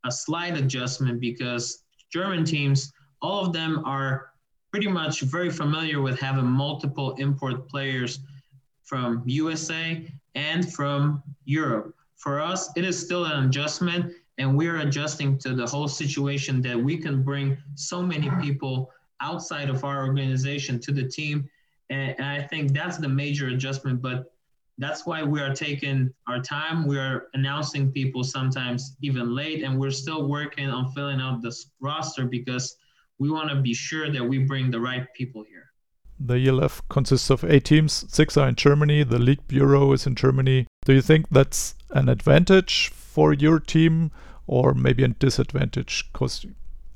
a 0.05 0.11
slight 0.11 0.57
adjustment 0.57 1.19
because 1.19 1.83
German 2.11 2.43
teams, 2.43 2.91
all 3.21 3.45
of 3.45 3.53
them 3.53 3.83
are 3.85 4.31
pretty 4.71 4.87
much 4.87 5.21
very 5.21 5.49
familiar 5.49 6.01
with 6.01 6.19
having 6.19 6.45
multiple 6.45 7.13
import 7.17 7.67
players 7.69 8.19
from 8.83 9.23
USA 9.25 10.07
and 10.35 10.71
from 10.73 11.21
Europe. 11.45 11.95
For 12.15 12.39
us, 12.39 12.69
it 12.75 12.85
is 12.85 12.99
still 12.99 13.25
an 13.25 13.45
adjustment, 13.45 14.13
and 14.37 14.55
we're 14.55 14.77
adjusting 14.77 15.37
to 15.39 15.53
the 15.53 15.65
whole 15.65 15.87
situation 15.87 16.61
that 16.61 16.77
we 16.77 16.97
can 16.97 17.23
bring 17.23 17.57
so 17.75 18.01
many 18.01 18.29
people 18.41 18.91
outside 19.21 19.69
of 19.69 19.83
our 19.83 20.05
organization 20.05 20.79
to 20.81 20.91
the 20.91 21.07
team. 21.07 21.49
And 21.89 22.21
I 22.25 22.41
think 22.41 22.73
that's 22.73 22.97
the 22.97 23.09
major 23.09 23.49
adjustment. 23.49 24.01
But 24.01 24.33
that's 24.77 25.05
why 25.05 25.23
we 25.23 25.39
are 25.41 25.53
taking 25.53 26.11
our 26.27 26.39
time. 26.39 26.87
We 26.87 26.97
are 26.97 27.27
announcing 27.33 27.91
people 27.91 28.23
sometimes 28.23 28.95
even 29.01 29.35
late, 29.35 29.63
and 29.63 29.79
we're 29.79 29.91
still 29.91 30.27
working 30.27 30.69
on 30.69 30.91
filling 30.93 31.21
out 31.21 31.41
this 31.41 31.71
roster 31.79 32.25
because 32.25 32.77
we 33.19 33.29
want 33.29 33.49
to 33.49 33.55
be 33.55 33.73
sure 33.73 34.11
that 34.11 34.23
we 34.23 34.39
bring 34.39 34.71
the 34.71 34.79
right 34.79 35.05
people 35.13 35.43
here. 35.43 35.71
The 36.19 36.47
ELF 36.47 36.81
consists 36.89 37.29
of 37.29 37.43
eight 37.43 37.65
teams, 37.65 38.05
six 38.07 38.37
are 38.37 38.47
in 38.47 38.55
Germany, 38.55 39.03
the 39.03 39.19
League 39.19 39.47
Bureau 39.47 39.91
is 39.91 40.05
in 40.05 40.15
Germany. 40.15 40.67
Do 40.85 40.93
you 40.93 41.01
think 41.01 41.29
that's 41.29 41.75
an 41.89 42.09
advantage 42.09 42.89
for 42.89 43.33
your 43.33 43.59
team 43.59 44.11
or 44.45 44.73
maybe 44.73 45.03
a 45.03 45.07
disadvantage? 45.07 46.09
Because 46.11 46.45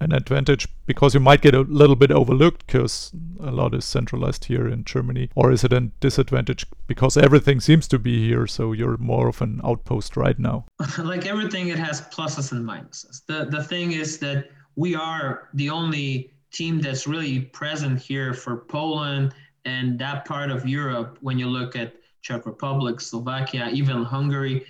an 0.06 0.14
advantage 0.14 0.68
because 0.86 1.14
you 1.14 1.20
might 1.20 1.42
get 1.42 1.56
a 1.56 1.62
little 1.62 1.96
bit 1.96 2.12
overlooked 2.12 2.66
because 2.66 3.12
a 3.40 3.52
lot 3.52 3.74
is 3.74 3.84
centralized 3.84 4.46
here 4.46 4.68
in 4.68 4.86
Germany, 4.86 5.30
or 5.36 5.52
is 5.52 5.64
it 5.64 5.74
a 5.74 5.82
disadvantage 6.00 6.66
because 6.88 7.18
everything 7.18 7.60
seems 7.60 7.88
to 7.90 8.00
be 8.00 8.28
here, 8.28 8.48
so 8.48 8.72
you're 8.72 8.98
more 8.98 9.28
of 9.28 9.42
an 9.42 9.60
outpost 9.64 10.16
right 10.16 10.40
now? 10.40 10.66
like 11.00 11.26
everything, 11.26 11.68
it 11.68 11.80
has 11.80 12.02
pluses 12.02 12.52
and 12.52 12.64
minuses. 12.64 13.26
The 13.26 13.46
the 13.46 13.64
thing 13.64 13.92
is 13.92 14.20
that 14.20 14.50
we 14.76 14.96
are 14.96 15.50
the 15.54 15.70
only 15.70 16.32
team 16.52 16.80
that's 16.80 17.08
really 17.08 17.42
present 17.42 18.00
here 18.00 18.34
for 18.34 18.58
Poland 18.58 19.34
and 19.66 20.00
that 20.00 20.26
part 20.26 20.52
of 20.52 20.68
Europe. 20.68 21.18
When 21.22 21.38
you 21.40 21.48
look 21.48 21.76
at 21.76 21.96
Czech 22.22 22.46
Republic, 22.46 23.02
Slovakia, 23.02 23.70
even 23.74 24.04
Hungary, 24.04 24.66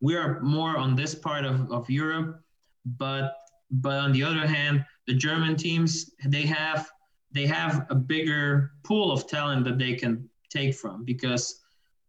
we 0.00 0.16
are 0.16 0.40
more 0.40 0.76
on 0.76 0.96
this 0.96 1.14
part 1.14 1.44
of, 1.44 1.70
of 1.70 1.88
Europe, 1.90 2.40
but 2.84 3.34
but 3.70 3.96
on 3.98 4.12
the 4.12 4.22
other 4.22 4.46
hand, 4.46 4.84
the 5.06 5.14
German 5.14 5.56
teams 5.56 6.10
they 6.24 6.42
have 6.42 6.90
they 7.32 7.46
have 7.46 7.86
a 7.90 7.94
bigger 7.94 8.72
pool 8.82 9.12
of 9.12 9.26
talent 9.26 9.64
that 9.64 9.78
they 9.78 9.94
can 9.94 10.28
take 10.48 10.74
from 10.74 11.04
because, 11.04 11.60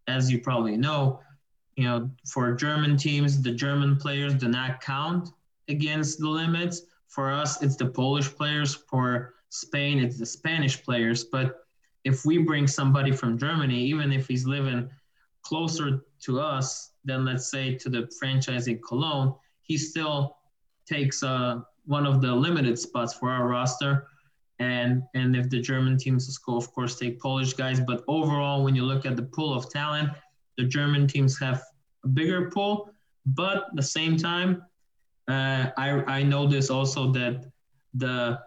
as 0.08 0.32
you 0.32 0.40
probably 0.40 0.78
know, 0.78 1.20
you 1.76 1.84
know 1.84 2.10
for 2.28 2.54
German 2.54 2.98
teams 2.98 3.42
the 3.42 3.52
German 3.52 3.98
players 3.98 4.34
do 4.34 4.48
not 4.48 4.82
count 4.82 5.30
against 5.68 6.20
the 6.20 6.30
limits. 6.30 6.84
For 7.08 7.32
us, 7.32 7.62
it's 7.64 7.76
the 7.76 7.88
Polish 7.88 8.34
players. 8.36 8.76
For 8.76 9.34
Spain, 9.50 10.00
it's 10.00 10.18
the 10.20 10.26
Spanish 10.26 10.82
players. 10.84 11.24
But 11.24 11.66
if 12.04 12.26
we 12.26 12.38
bring 12.38 12.68
somebody 12.68 13.12
from 13.12 13.38
Germany, 13.38 13.80
even 13.82 14.12
if 14.12 14.28
he's 14.28 14.46
living 14.46 14.90
closer 15.42 16.06
to 16.22 16.40
us 16.40 16.92
than 17.06 17.26
let's 17.26 17.50
say 17.50 17.76
to 17.76 17.90
the 17.90 18.10
franchise 18.20 18.68
in 18.68 18.80
Cologne, 18.80 19.34
he 19.62 19.78
still 19.78 20.38
takes 20.90 21.24
uh, 21.24 21.62
one 21.86 22.06
of 22.06 22.22
the 22.22 22.34
limited 22.34 22.78
spots 22.78 23.14
for 23.14 23.30
our 23.30 23.48
roster. 23.48 24.08
And 24.60 25.04
and 25.14 25.36
if 25.36 25.50
the 25.50 25.62
German 25.62 25.98
teams 25.98 26.38
go, 26.38 26.58
of 26.58 26.72
course, 26.74 26.98
take 26.98 27.20
Polish 27.20 27.54
guys. 27.54 27.80
But 27.80 28.04
overall, 28.08 28.64
when 28.64 28.76
you 28.76 28.84
look 28.84 29.06
at 29.06 29.16
the 29.16 29.24
pool 29.24 29.54
of 29.54 29.70
talent, 29.70 30.10
the 30.58 30.66
German 30.66 31.08
teams 31.08 31.40
have 31.40 31.64
a 32.04 32.08
bigger 32.08 32.50
pool. 32.52 32.90
But 33.26 33.58
at 33.58 33.76
the 33.76 33.84
same 33.84 34.18
time, 34.18 34.64
uh, 35.30 35.70
I 35.78 36.04
I 36.18 36.24
notice 36.24 36.70
also 36.70 37.12
that 37.14 37.46
the 37.94 38.40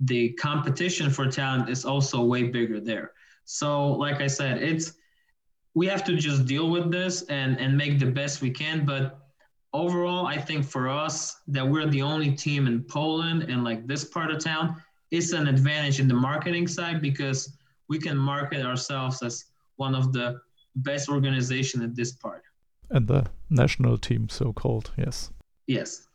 the 0.00 0.30
competition 0.32 1.10
for 1.10 1.26
talent 1.30 1.68
is 1.68 1.84
also 1.84 2.24
way 2.24 2.44
bigger 2.44 2.80
there. 2.80 3.12
So, 3.44 3.92
like 3.92 4.20
I 4.20 4.26
said, 4.26 4.62
it's 4.62 4.94
we 5.74 5.86
have 5.86 6.04
to 6.04 6.16
just 6.16 6.46
deal 6.46 6.70
with 6.70 6.90
this 6.90 7.22
and 7.28 7.60
and 7.60 7.76
make 7.76 7.98
the 7.98 8.10
best 8.10 8.42
we 8.42 8.50
can. 8.50 8.84
But 8.84 9.23
overall, 9.74 10.26
I 10.26 10.38
think 10.38 10.64
for 10.64 10.88
us 10.88 11.42
that 11.48 11.68
we're 11.68 11.86
the 11.86 12.00
only 12.00 12.30
team 12.30 12.66
in 12.66 12.82
Poland 12.84 13.42
and 13.42 13.64
like 13.64 13.86
this 13.86 14.04
part 14.04 14.30
of 14.30 14.42
town, 14.42 14.80
it's 15.10 15.32
an 15.32 15.48
advantage 15.48 16.00
in 16.00 16.08
the 16.08 16.14
marketing 16.14 16.66
side 16.68 17.02
because 17.02 17.58
we 17.88 17.98
can 17.98 18.16
market 18.16 18.64
ourselves 18.64 19.22
as 19.22 19.44
one 19.76 19.94
of 19.94 20.12
the 20.12 20.40
best 20.76 21.08
organization 21.08 21.82
at 21.82 21.94
this 21.94 22.12
part. 22.12 22.42
And 22.90 23.08
the 23.08 23.26
national 23.50 23.98
team, 23.98 24.28
so 24.28 24.52
called, 24.52 24.92
yes. 24.96 25.30
Yes. 25.66 26.06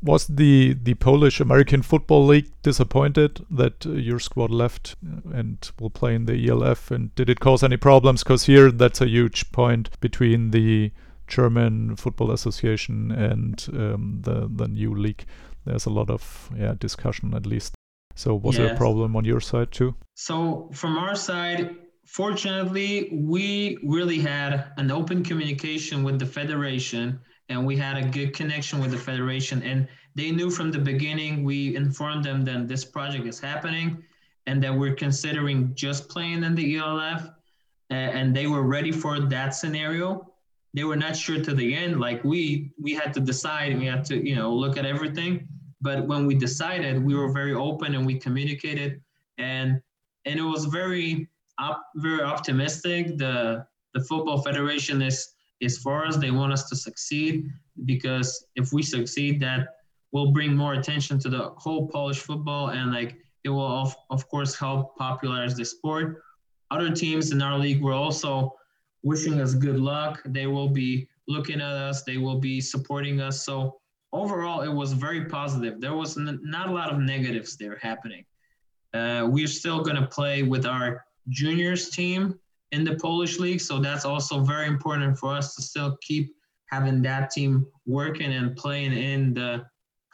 Was 0.00 0.28
the 0.28 0.74
the 0.80 0.94
Polish 0.94 1.40
American 1.40 1.82
Football 1.82 2.26
League 2.26 2.52
disappointed 2.62 3.44
that 3.50 3.84
uh, 3.84 3.90
your 3.90 4.20
squad 4.20 4.50
left 4.50 4.94
and 5.32 5.68
will 5.80 5.90
play 5.90 6.14
in 6.14 6.26
the 6.26 6.48
ELF? 6.48 6.92
And 6.92 7.12
did 7.16 7.28
it 7.28 7.40
cause 7.40 7.64
any 7.64 7.76
problems? 7.76 8.22
Because 8.22 8.46
here, 8.46 8.70
that's 8.70 9.00
a 9.00 9.08
huge 9.08 9.50
point 9.50 9.90
between 10.00 10.52
the 10.52 10.92
German 11.28 11.96
Football 11.96 12.32
Association 12.32 13.12
and 13.12 13.66
um, 13.72 14.18
the 14.22 14.48
the 14.50 14.68
new 14.68 14.94
league. 14.94 15.24
There's 15.64 15.86
a 15.86 15.90
lot 15.90 16.10
of 16.10 16.50
yeah 16.56 16.74
discussion 16.78 17.34
at 17.34 17.46
least. 17.46 17.74
So 18.14 18.34
was 18.34 18.58
yes. 18.58 18.66
there 18.66 18.74
a 18.74 18.76
problem 18.76 19.14
on 19.14 19.24
your 19.24 19.40
side 19.40 19.70
too? 19.70 19.94
So 20.14 20.70
from 20.72 20.98
our 20.98 21.14
side, 21.14 21.76
fortunately, 22.04 23.10
we 23.12 23.78
really 23.84 24.18
had 24.18 24.72
an 24.76 24.90
open 24.90 25.22
communication 25.22 26.02
with 26.02 26.18
the 26.18 26.26
federation 26.26 27.20
and 27.48 27.64
we 27.64 27.76
had 27.76 27.96
a 27.96 28.08
good 28.08 28.34
connection 28.34 28.80
with 28.80 28.90
the 28.90 28.98
federation 28.98 29.62
and 29.62 29.86
they 30.14 30.32
knew 30.32 30.50
from 30.50 30.72
the 30.72 30.78
beginning 30.78 31.44
we 31.44 31.76
informed 31.76 32.24
them 32.24 32.44
that 32.44 32.66
this 32.66 32.84
project 32.84 33.26
is 33.26 33.38
happening 33.38 34.02
and 34.46 34.62
that 34.62 34.74
we're 34.74 34.94
considering 34.94 35.72
just 35.74 36.08
playing 36.08 36.42
in 36.42 36.54
the 36.54 36.76
ELF 36.76 37.28
and 37.90 38.34
they 38.34 38.46
were 38.46 38.62
ready 38.62 38.92
for 38.92 39.20
that 39.20 39.54
scenario 39.54 40.27
they 40.74 40.84
were 40.84 40.96
not 40.96 41.16
sure 41.16 41.42
to 41.42 41.54
the 41.54 41.74
end. 41.74 42.00
Like 42.00 42.22
we 42.24 42.72
we 42.80 42.94
had 42.94 43.12
to 43.14 43.20
decide. 43.20 43.72
and 43.72 43.80
We 43.80 43.86
had 43.86 44.04
to 44.06 44.28
you 44.28 44.36
know 44.36 44.52
look 44.52 44.76
at 44.76 44.86
everything. 44.86 45.48
But 45.80 46.06
when 46.06 46.26
we 46.26 46.34
decided, 46.34 47.04
we 47.04 47.14
were 47.14 47.32
very 47.32 47.54
open 47.54 47.94
and 47.94 48.04
we 48.04 48.18
communicated, 48.18 49.00
and 49.38 49.80
and 50.24 50.38
it 50.38 50.42
was 50.42 50.64
very 50.66 51.28
op, 51.58 51.82
very 51.96 52.22
optimistic. 52.22 53.16
The 53.16 53.66
the 53.94 54.00
football 54.00 54.42
federation 54.42 55.02
is 55.02 55.34
is 55.60 55.78
for 55.78 56.04
us. 56.06 56.16
They 56.16 56.30
want 56.30 56.52
us 56.52 56.68
to 56.68 56.76
succeed 56.76 57.48
because 57.84 58.46
if 58.56 58.72
we 58.72 58.82
succeed, 58.82 59.40
that 59.40 59.68
will 60.12 60.32
bring 60.32 60.54
more 60.56 60.74
attention 60.74 61.18
to 61.20 61.28
the 61.28 61.50
whole 61.56 61.88
Polish 61.88 62.18
football 62.18 62.68
and 62.70 62.92
like 62.92 63.16
it 63.44 63.50
will 63.50 63.66
of, 63.66 63.94
of 64.10 64.28
course 64.28 64.54
help 64.54 64.96
popularize 64.96 65.56
the 65.56 65.64
sport. 65.64 66.22
Other 66.70 66.90
teams 66.90 67.32
in 67.32 67.40
our 67.42 67.58
league 67.58 67.82
were 67.82 67.92
also 67.92 68.54
wishing 69.08 69.40
us 69.40 69.54
good 69.54 69.80
luck. 69.80 70.22
They 70.26 70.46
will 70.46 70.68
be 70.68 71.08
looking 71.26 71.60
at 71.60 71.74
us, 71.88 72.02
they 72.02 72.18
will 72.18 72.38
be 72.38 72.60
supporting 72.60 73.20
us. 73.20 73.42
So 73.42 73.80
overall, 74.12 74.60
it 74.60 74.72
was 74.82 74.92
very 74.92 75.24
positive. 75.24 75.80
There 75.80 75.94
was 75.94 76.16
n- 76.18 76.40
not 76.42 76.68
a 76.68 76.72
lot 76.72 76.92
of 76.92 76.98
negatives 76.98 77.56
there 77.56 77.78
happening. 77.80 78.24
Uh, 78.94 79.26
we're 79.30 79.54
still 79.60 79.80
going 79.82 79.96
to 79.96 80.06
play 80.06 80.42
with 80.42 80.64
our 80.66 81.04
juniors 81.28 81.90
team 81.90 82.38
in 82.72 82.84
the 82.84 82.96
Polish 82.96 83.38
league. 83.38 83.60
So 83.60 83.78
that's 83.78 84.04
also 84.04 84.40
very 84.40 84.66
important 84.66 85.18
for 85.18 85.34
us 85.34 85.54
to 85.54 85.62
still 85.62 85.96
keep 86.02 86.34
having 86.66 87.02
that 87.02 87.30
team 87.30 87.66
working 87.86 88.32
and 88.32 88.56
playing 88.56 88.92
in 88.92 89.34
the 89.34 89.64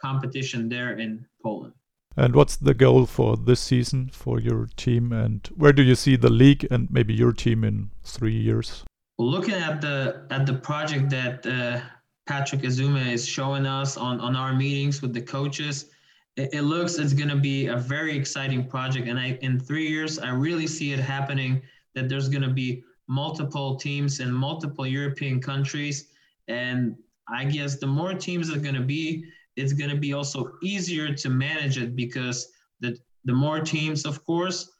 competition 0.01 0.69
there 0.69 0.97
in 0.99 1.25
Poland. 1.43 1.73
And 2.17 2.33
what's 2.33 2.55
the 2.55 2.73
goal 2.73 3.05
for 3.05 3.35
this 3.35 3.59
season 3.59 4.09
for 4.13 4.39
your 4.39 4.67
team? 4.77 5.11
And 5.11 5.47
where 5.55 5.73
do 5.73 5.83
you 5.83 5.95
see 5.95 6.15
the 6.15 6.29
league 6.29 6.65
and 6.71 6.89
maybe 6.89 7.13
your 7.13 7.33
team 7.33 7.63
in 7.63 7.91
three 8.03 8.35
years? 8.35 8.83
Looking 9.17 9.55
at 9.55 9.81
the 9.81 10.25
at 10.29 10.45
the 10.45 10.53
project 10.53 11.09
that 11.09 11.45
uh, 11.45 11.81
Patrick 12.25 12.61
Esume 12.61 13.11
is 13.11 13.27
showing 13.27 13.65
us 13.65 13.97
on 13.97 14.19
on 14.19 14.35
our 14.35 14.53
meetings 14.53 15.01
with 15.01 15.13
the 15.13 15.21
coaches, 15.21 15.89
it, 16.37 16.53
it 16.53 16.61
looks 16.61 16.97
it's 16.97 17.13
going 17.13 17.29
to 17.29 17.35
be 17.35 17.67
a 17.67 17.77
very 17.77 18.17
exciting 18.17 18.67
project. 18.67 19.07
And 19.07 19.19
I 19.19 19.37
in 19.41 19.59
three 19.59 19.87
years, 19.87 20.19
I 20.19 20.29
really 20.29 20.67
see 20.67 20.93
it 20.93 20.99
happening. 20.99 21.61
That 21.95 22.09
there's 22.09 22.27
going 22.27 22.41
to 22.43 22.49
be 22.53 22.83
multiple 23.07 23.75
teams 23.75 24.19
in 24.19 24.31
multiple 24.31 24.85
European 24.85 25.39
countries, 25.39 26.09
and 26.47 26.97
I 27.29 27.45
guess 27.45 27.77
the 27.77 27.87
more 27.87 28.13
teams 28.13 28.53
are 28.53 28.59
going 28.59 28.75
to 28.75 28.81
be, 28.81 29.25
it's 29.55 29.73
going 29.73 29.89
to 29.89 29.95
be 29.95 30.13
also 30.13 30.53
easier 30.61 31.13
to 31.13 31.29
manage 31.29 31.77
it 31.77 31.95
because 31.95 32.51
the 32.79 32.97
the 33.25 33.33
more 33.33 33.59
teams, 33.59 34.05
of 34.05 34.23
course, 34.23 34.71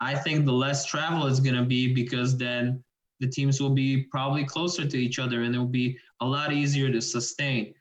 I 0.00 0.14
think 0.14 0.44
the 0.44 0.52
less 0.52 0.84
travel 0.86 1.26
is 1.26 1.40
going 1.40 1.56
to 1.56 1.64
be 1.64 1.92
because 1.92 2.36
then 2.36 2.82
the 3.20 3.26
teams 3.26 3.60
will 3.60 3.70
be 3.70 4.04
probably 4.04 4.44
closer 4.44 4.86
to 4.86 4.96
each 4.98 5.18
other 5.18 5.42
and 5.42 5.54
it 5.54 5.58
will 5.58 5.66
be 5.66 5.98
a 6.20 6.26
lot 6.26 6.52
easier 6.52 6.90
to 6.90 7.00
sustain. 7.00 7.74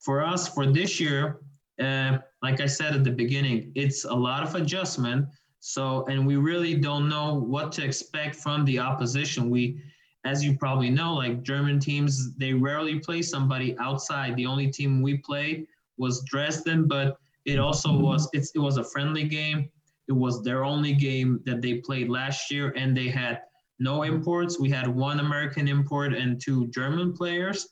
For 0.00 0.24
us, 0.24 0.48
for 0.48 0.66
this 0.66 0.98
year, 1.00 1.40
uh, 1.80 2.18
like 2.42 2.60
I 2.60 2.66
said 2.66 2.94
at 2.94 3.04
the 3.04 3.10
beginning, 3.10 3.72
it's 3.74 4.04
a 4.04 4.14
lot 4.14 4.42
of 4.42 4.54
adjustment. 4.54 5.26
So, 5.60 6.04
and 6.06 6.26
we 6.26 6.36
really 6.36 6.74
don't 6.74 7.08
know 7.08 7.34
what 7.34 7.72
to 7.72 7.84
expect 7.84 8.36
from 8.36 8.64
the 8.64 8.78
opposition. 8.78 9.50
We, 9.50 9.80
as 10.24 10.42
you 10.42 10.56
probably 10.56 10.90
know, 10.90 11.14
like 11.14 11.42
German 11.42 11.78
teams, 11.78 12.34
they 12.36 12.54
rarely 12.54 12.98
play 12.98 13.22
somebody 13.22 13.76
outside. 13.78 14.36
The 14.36 14.46
only 14.46 14.70
team 14.70 15.02
we 15.02 15.18
played 15.18 15.66
was 15.98 16.24
Dresden, 16.24 16.88
but 16.88 17.18
it 17.44 17.58
also 17.58 17.96
was 17.96 18.28
it's, 18.32 18.50
it 18.54 18.58
was 18.58 18.78
a 18.78 18.84
friendly 18.84 19.24
game. 19.24 19.68
It 20.08 20.12
was 20.12 20.42
their 20.42 20.64
only 20.64 20.94
game 20.94 21.40
that 21.44 21.60
they 21.60 21.74
played 21.74 22.08
last 22.08 22.50
year, 22.50 22.72
and 22.76 22.96
they 22.96 23.08
had 23.08 23.42
no 23.78 24.02
imports. 24.02 24.58
We 24.58 24.70
had 24.70 24.88
one 24.88 25.20
American 25.20 25.68
import 25.68 26.14
and 26.14 26.40
two 26.40 26.68
German 26.68 27.12
players, 27.12 27.68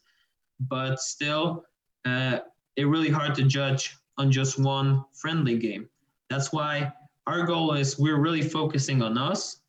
but 0.60 1.00
still, 1.00 1.64
uh, 2.04 2.40
it 2.76 2.84
really 2.84 3.10
hard 3.10 3.34
to 3.36 3.44
judge 3.44 3.96
on 4.18 4.30
just 4.30 4.58
one 4.58 5.04
friendly 5.14 5.58
game. 5.58 5.88
That's 6.28 6.52
why 6.52 6.92
our 7.26 7.44
goal 7.44 7.74
is 7.74 7.98
we're 7.98 8.20
really 8.20 8.42
focusing 8.42 9.02
on 9.02 9.16
us, 9.16 9.61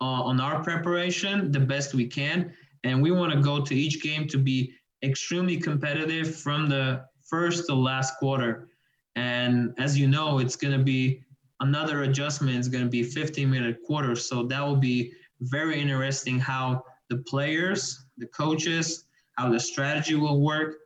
uh, 0.00 0.04
on 0.04 0.40
our 0.40 0.62
preparation 0.62 1.52
the 1.52 1.60
best 1.60 1.94
we 1.94 2.06
can, 2.06 2.52
and 2.84 3.02
we 3.02 3.10
want 3.10 3.32
to 3.32 3.40
go 3.40 3.64
to 3.64 3.74
each 3.74 4.02
game 4.02 4.26
to 4.28 4.38
be 4.38 4.72
extremely 5.02 5.56
competitive 5.56 6.36
from 6.36 6.68
the 6.68 7.04
first 7.28 7.66
to 7.66 7.74
last 7.74 8.16
quarter. 8.18 8.68
And 9.16 9.74
as 9.78 9.98
you 9.98 10.08
know, 10.08 10.38
it's 10.38 10.56
going 10.56 10.76
to 10.76 10.84
be 10.84 11.22
another 11.60 12.02
adjustment. 12.02 12.56
It's 12.56 12.68
going 12.68 12.84
to 12.84 12.90
be 12.90 13.02
15 13.02 13.50
minute 13.50 13.78
quarter. 13.86 14.16
So 14.16 14.44
that 14.44 14.60
will 14.60 14.76
be 14.76 15.12
very 15.40 15.80
interesting 15.80 16.38
how 16.38 16.84
the 17.08 17.18
players, 17.18 18.04
the 18.18 18.26
coaches, 18.26 19.04
how 19.36 19.50
the 19.50 19.60
strategy 19.60 20.14
will 20.14 20.40
work. 20.40 20.76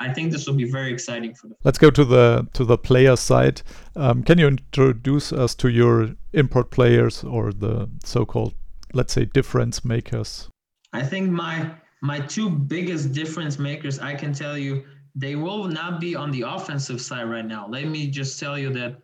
I 0.00 0.12
think 0.12 0.32
this 0.32 0.46
will 0.46 0.54
be 0.54 0.70
very 0.70 0.92
exciting 0.92 1.34
for 1.34 1.48
the. 1.48 1.54
Let's 1.62 1.78
go 1.78 1.90
to 1.90 2.04
the 2.04 2.48
to 2.54 2.64
the 2.64 2.76
player 2.76 3.16
side. 3.16 3.62
Um, 3.94 4.22
can 4.24 4.38
you 4.38 4.48
introduce 4.48 5.32
us 5.32 5.54
to 5.56 5.68
your 5.68 6.16
import 6.32 6.70
players 6.70 7.22
or 7.22 7.52
the 7.52 7.88
so-called, 8.04 8.54
let's 8.94 9.12
say, 9.12 9.24
difference 9.24 9.84
makers? 9.84 10.48
I 10.92 11.02
think 11.02 11.30
my 11.30 11.70
my 12.00 12.20
two 12.20 12.50
biggest 12.50 13.12
difference 13.12 13.58
makers, 13.58 13.98
I 13.98 14.14
can 14.14 14.32
tell 14.32 14.58
you, 14.58 14.84
they 15.14 15.36
will 15.36 15.64
not 15.64 16.00
be 16.00 16.14
on 16.14 16.30
the 16.30 16.42
offensive 16.42 17.00
side 17.00 17.24
right 17.24 17.46
now. 17.46 17.66
Let 17.68 17.86
me 17.86 18.08
just 18.08 18.38
tell 18.38 18.58
you 18.58 18.70
that 18.74 18.98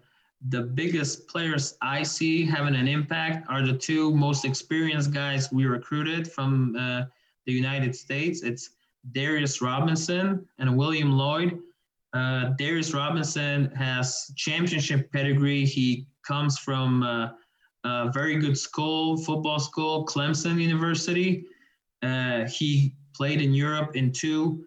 the 0.48 0.62
biggest 0.62 1.28
players 1.28 1.76
I 1.82 2.02
see 2.02 2.44
having 2.44 2.74
an 2.74 2.88
impact 2.88 3.46
are 3.48 3.64
the 3.64 3.76
two 3.76 4.14
most 4.14 4.44
experienced 4.44 5.12
guys 5.12 5.52
we 5.52 5.66
recruited 5.66 6.30
from 6.30 6.76
uh, 6.76 7.04
the 7.46 7.52
United 7.52 7.94
States. 7.94 8.42
It's 8.42 8.70
Darius 9.12 9.60
Robinson 9.60 10.46
and 10.58 10.76
William 10.76 11.12
Lloyd. 11.12 11.58
Uh, 12.12 12.50
Darius 12.58 12.92
Robinson 12.92 13.70
has 13.74 14.32
championship 14.36 15.12
pedigree. 15.12 15.64
He 15.64 16.06
comes 16.26 16.58
from 16.58 17.02
uh, 17.02 17.30
a 17.84 18.10
very 18.12 18.36
good 18.36 18.58
school, 18.58 19.16
football 19.16 19.58
school, 19.58 20.04
Clemson 20.06 20.60
University. 20.60 21.44
Uh, 22.02 22.46
he 22.46 22.94
played 23.14 23.40
in 23.40 23.52
Europe 23.52 23.96
in 23.96 24.12
two 24.12 24.64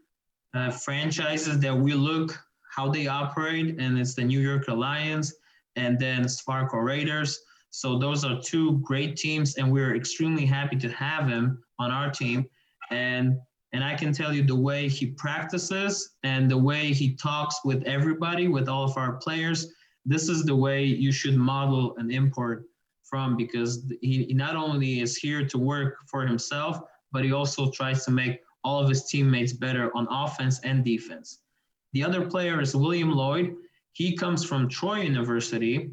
uh, 0.54 0.72
franchises 0.72 1.60
that 1.60 1.76
we 1.76 1.94
look 1.94 2.38
how 2.76 2.90
they 2.90 3.08
operate, 3.08 3.80
and 3.80 3.98
it's 4.00 4.16
the 4.16 4.24
New 4.24 4.40
Yorker 4.40 4.74
Lions 4.74 5.34
and 5.76 6.00
then 6.00 6.24
Swarco 6.26 6.84
Raiders. 6.84 7.40
So 7.70 7.98
those 7.98 8.24
are 8.24 8.40
two 8.42 8.80
great 8.80 9.16
teams, 9.16 9.58
and 9.58 9.72
we're 9.72 9.96
extremely 9.96 10.46
happy 10.46 10.76
to 10.78 10.90
have 10.90 11.28
him 11.28 11.64
on 11.80 11.92
our 11.92 12.12
team. 12.12 12.46
And 12.92 13.38
and 13.74 13.84
I 13.84 13.96
can 13.96 14.14
tell 14.14 14.32
you 14.32 14.44
the 14.44 14.56
way 14.56 14.88
he 14.88 15.08
practices 15.08 16.16
and 16.22 16.50
the 16.50 16.58
way 16.58 16.94
he 16.94 17.16
talks 17.16 17.60
with 17.66 17.82
everybody, 17.88 18.48
with 18.48 18.70
all 18.70 18.84
of 18.84 18.96
our 18.98 19.14
players, 19.14 19.74
this 20.06 20.30
is 20.30 20.44
the 20.44 20.56
way 20.56 20.84
you 20.84 21.12
should 21.12 21.36
model 21.36 21.96
an 21.98 22.12
import 22.12 22.66
from 23.14 23.38
because 23.38 23.86
he, 24.02 24.24
he 24.24 24.34
not 24.34 24.56
only 24.56 25.00
is 25.00 25.16
here 25.16 25.46
to 25.46 25.60
work 25.60 25.98
for 26.08 26.26
himself, 26.26 26.80
but 27.12 27.24
he 27.24 27.32
also 27.32 27.70
tries 27.70 28.04
to 28.04 28.10
make 28.10 28.40
all 28.64 28.82
of 28.82 28.90
his 28.90 29.06
teammates 29.06 29.54
better 29.54 29.96
on 29.96 30.08
offense 30.10 30.60
and 30.62 30.84
defense. 30.84 31.42
The 31.92 32.04
other 32.04 32.26
player 32.26 32.60
is 32.60 32.76
William 32.76 33.12
Lloyd. 33.12 33.54
He 33.92 34.18
comes 34.18 34.44
from 34.44 34.68
Troy 34.68 35.02
University. 35.02 35.92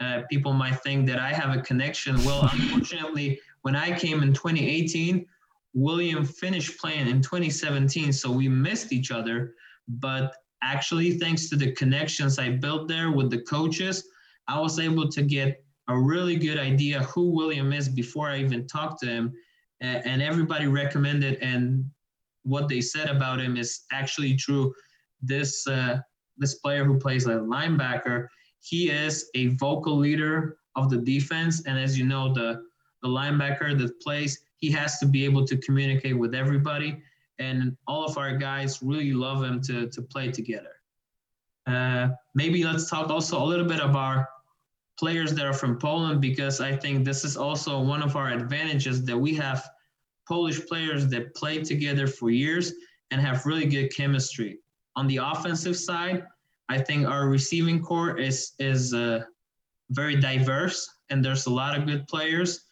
Uh, 0.00 0.24
people 0.30 0.52
might 0.52 0.78
think 0.82 1.06
that 1.06 1.18
I 1.18 1.32
have 1.32 1.56
a 1.56 1.62
connection. 1.62 2.22
Well, 2.22 2.42
unfortunately, 2.52 3.40
when 3.62 3.74
I 3.74 3.98
came 3.98 4.22
in 4.22 4.34
2018, 4.34 5.24
William 5.72 6.22
finished 6.22 6.78
playing 6.78 7.08
in 7.08 7.22
2017, 7.22 8.12
so 8.12 8.30
we 8.30 8.46
missed 8.46 8.92
each 8.92 9.10
other. 9.10 9.54
But 9.88 10.34
actually, 10.62 11.12
thanks 11.12 11.48
to 11.48 11.56
the 11.56 11.72
connections 11.72 12.38
I 12.38 12.50
built 12.50 12.88
there 12.88 13.10
with 13.10 13.30
the 13.30 13.40
coaches, 13.40 14.06
I 14.48 14.60
was 14.60 14.78
able 14.78 15.08
to 15.08 15.22
get 15.22 15.64
a 15.88 15.98
really 15.98 16.36
good 16.36 16.58
idea 16.58 17.02
who 17.04 17.30
William 17.30 17.72
is 17.72 17.88
before 17.88 18.28
I 18.28 18.38
even 18.38 18.66
talked 18.66 19.00
to 19.00 19.06
him. 19.06 19.32
And 19.80 20.20
everybody 20.20 20.66
recommended, 20.66 21.38
and 21.40 21.88
what 22.42 22.68
they 22.68 22.80
said 22.80 23.08
about 23.08 23.40
him 23.40 23.56
is 23.56 23.84
actually 23.92 24.34
true. 24.34 24.74
This 25.22 25.66
uh, 25.68 25.98
this 26.36 26.54
player 26.56 26.84
who 26.84 26.98
plays 26.98 27.26
a 27.26 27.34
linebacker, 27.34 28.26
he 28.60 28.90
is 28.90 29.30
a 29.36 29.48
vocal 29.54 29.96
leader 29.96 30.56
of 30.74 30.90
the 30.90 30.98
defense, 30.98 31.64
and 31.64 31.78
as 31.78 31.96
you 31.96 32.04
know, 32.04 32.32
the 32.34 32.64
the 33.02 33.08
linebacker 33.08 33.78
that 33.78 34.00
plays 34.00 34.40
he 34.58 34.70
has 34.72 34.98
to 34.98 35.06
be 35.06 35.24
able 35.24 35.46
to 35.46 35.56
communicate 35.58 36.18
with 36.18 36.34
everybody. 36.34 37.00
And 37.38 37.76
all 37.86 38.04
of 38.04 38.18
our 38.18 38.36
guys 38.36 38.82
really 38.82 39.12
love 39.12 39.42
him 39.44 39.60
to, 39.62 39.88
to 39.88 40.02
play 40.02 40.30
together. 40.30 40.74
Uh, 41.66 42.08
maybe 42.34 42.64
let's 42.64 42.90
talk 42.90 43.10
also 43.10 43.40
a 43.40 43.46
little 43.46 43.64
bit 43.66 43.80
about 43.80 44.26
players 44.98 45.32
that 45.34 45.46
are 45.46 45.52
from 45.52 45.78
Poland 45.78 46.20
because 46.20 46.60
I 46.60 46.76
think 46.76 47.04
this 47.04 47.24
is 47.24 47.36
also 47.36 47.80
one 47.80 48.02
of 48.02 48.16
our 48.16 48.30
advantages 48.30 49.04
that 49.04 49.16
we 49.16 49.34
have 49.34 49.68
Polish 50.26 50.66
players 50.66 51.06
that 51.08 51.34
play 51.34 51.62
together 51.62 52.06
for 52.06 52.30
years 52.30 52.74
and 53.10 53.20
have 53.20 53.46
really 53.46 53.66
good 53.66 53.94
chemistry. 53.94 54.58
On 54.96 55.06
the 55.06 55.18
offensive 55.18 55.76
side, 55.76 56.24
I 56.68 56.78
think 56.78 57.06
our 57.06 57.28
receiving 57.28 57.80
corps 57.80 58.18
is 58.18 58.52
is 58.58 58.92
uh, 58.92 59.24
very 59.90 60.16
diverse 60.16 60.98
and 61.10 61.24
there's 61.24 61.46
a 61.46 61.50
lot 61.50 61.78
of 61.78 61.86
good 61.86 62.06
players. 62.08 62.64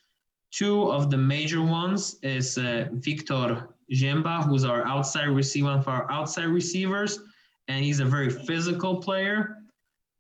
Two 0.51 0.91
of 0.91 1.11
the 1.11 1.17
major 1.17 1.63
ones 1.63 2.17
is 2.23 2.59
uh, 2.59 2.87
Victor 2.93 3.69
Jemba, 3.93 4.45
who's 4.45 4.65
our 4.65 4.87
outside 4.87 5.29
receiver, 5.29 5.71
of 5.71 5.89
our 5.89 6.11
outside 6.11 6.47
receivers, 6.47 7.21
and 7.69 7.85
he's 7.85 8.01
a 8.01 8.05
very 8.05 8.31
physical 8.31 8.97
player. 8.97 9.59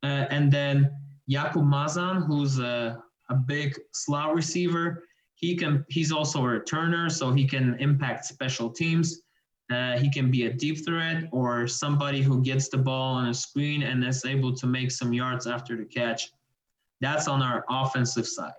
Uh, 0.02 0.26
and 0.30 0.52
then 0.52 0.90
Jakub 1.30 1.64
Mazan, 1.64 2.22
who's 2.22 2.58
a, 2.58 3.02
a 3.30 3.34
big 3.34 3.78
slot 3.92 4.34
receiver. 4.34 5.04
He 5.34 5.56
can. 5.56 5.84
He's 5.88 6.12
also 6.12 6.40
a 6.40 6.48
returner, 6.48 7.10
so 7.10 7.32
he 7.32 7.46
can 7.46 7.76
impact 7.78 8.24
special 8.24 8.70
teams. 8.70 9.22
Uh, 9.70 9.98
he 9.98 10.08
can 10.08 10.30
be 10.30 10.46
a 10.46 10.52
deep 10.52 10.84
threat 10.84 11.24
or 11.32 11.66
somebody 11.66 12.22
who 12.22 12.40
gets 12.40 12.68
the 12.68 12.78
ball 12.78 13.16
on 13.16 13.28
a 13.28 13.34
screen 13.34 13.82
and 13.82 14.04
is 14.04 14.24
able 14.24 14.54
to 14.54 14.66
make 14.66 14.92
some 14.92 15.12
yards 15.12 15.46
after 15.46 15.76
the 15.76 15.84
catch. 15.84 16.30
That's 17.00 17.26
on 17.26 17.42
our 17.42 17.64
offensive 17.68 18.28
side. 18.28 18.52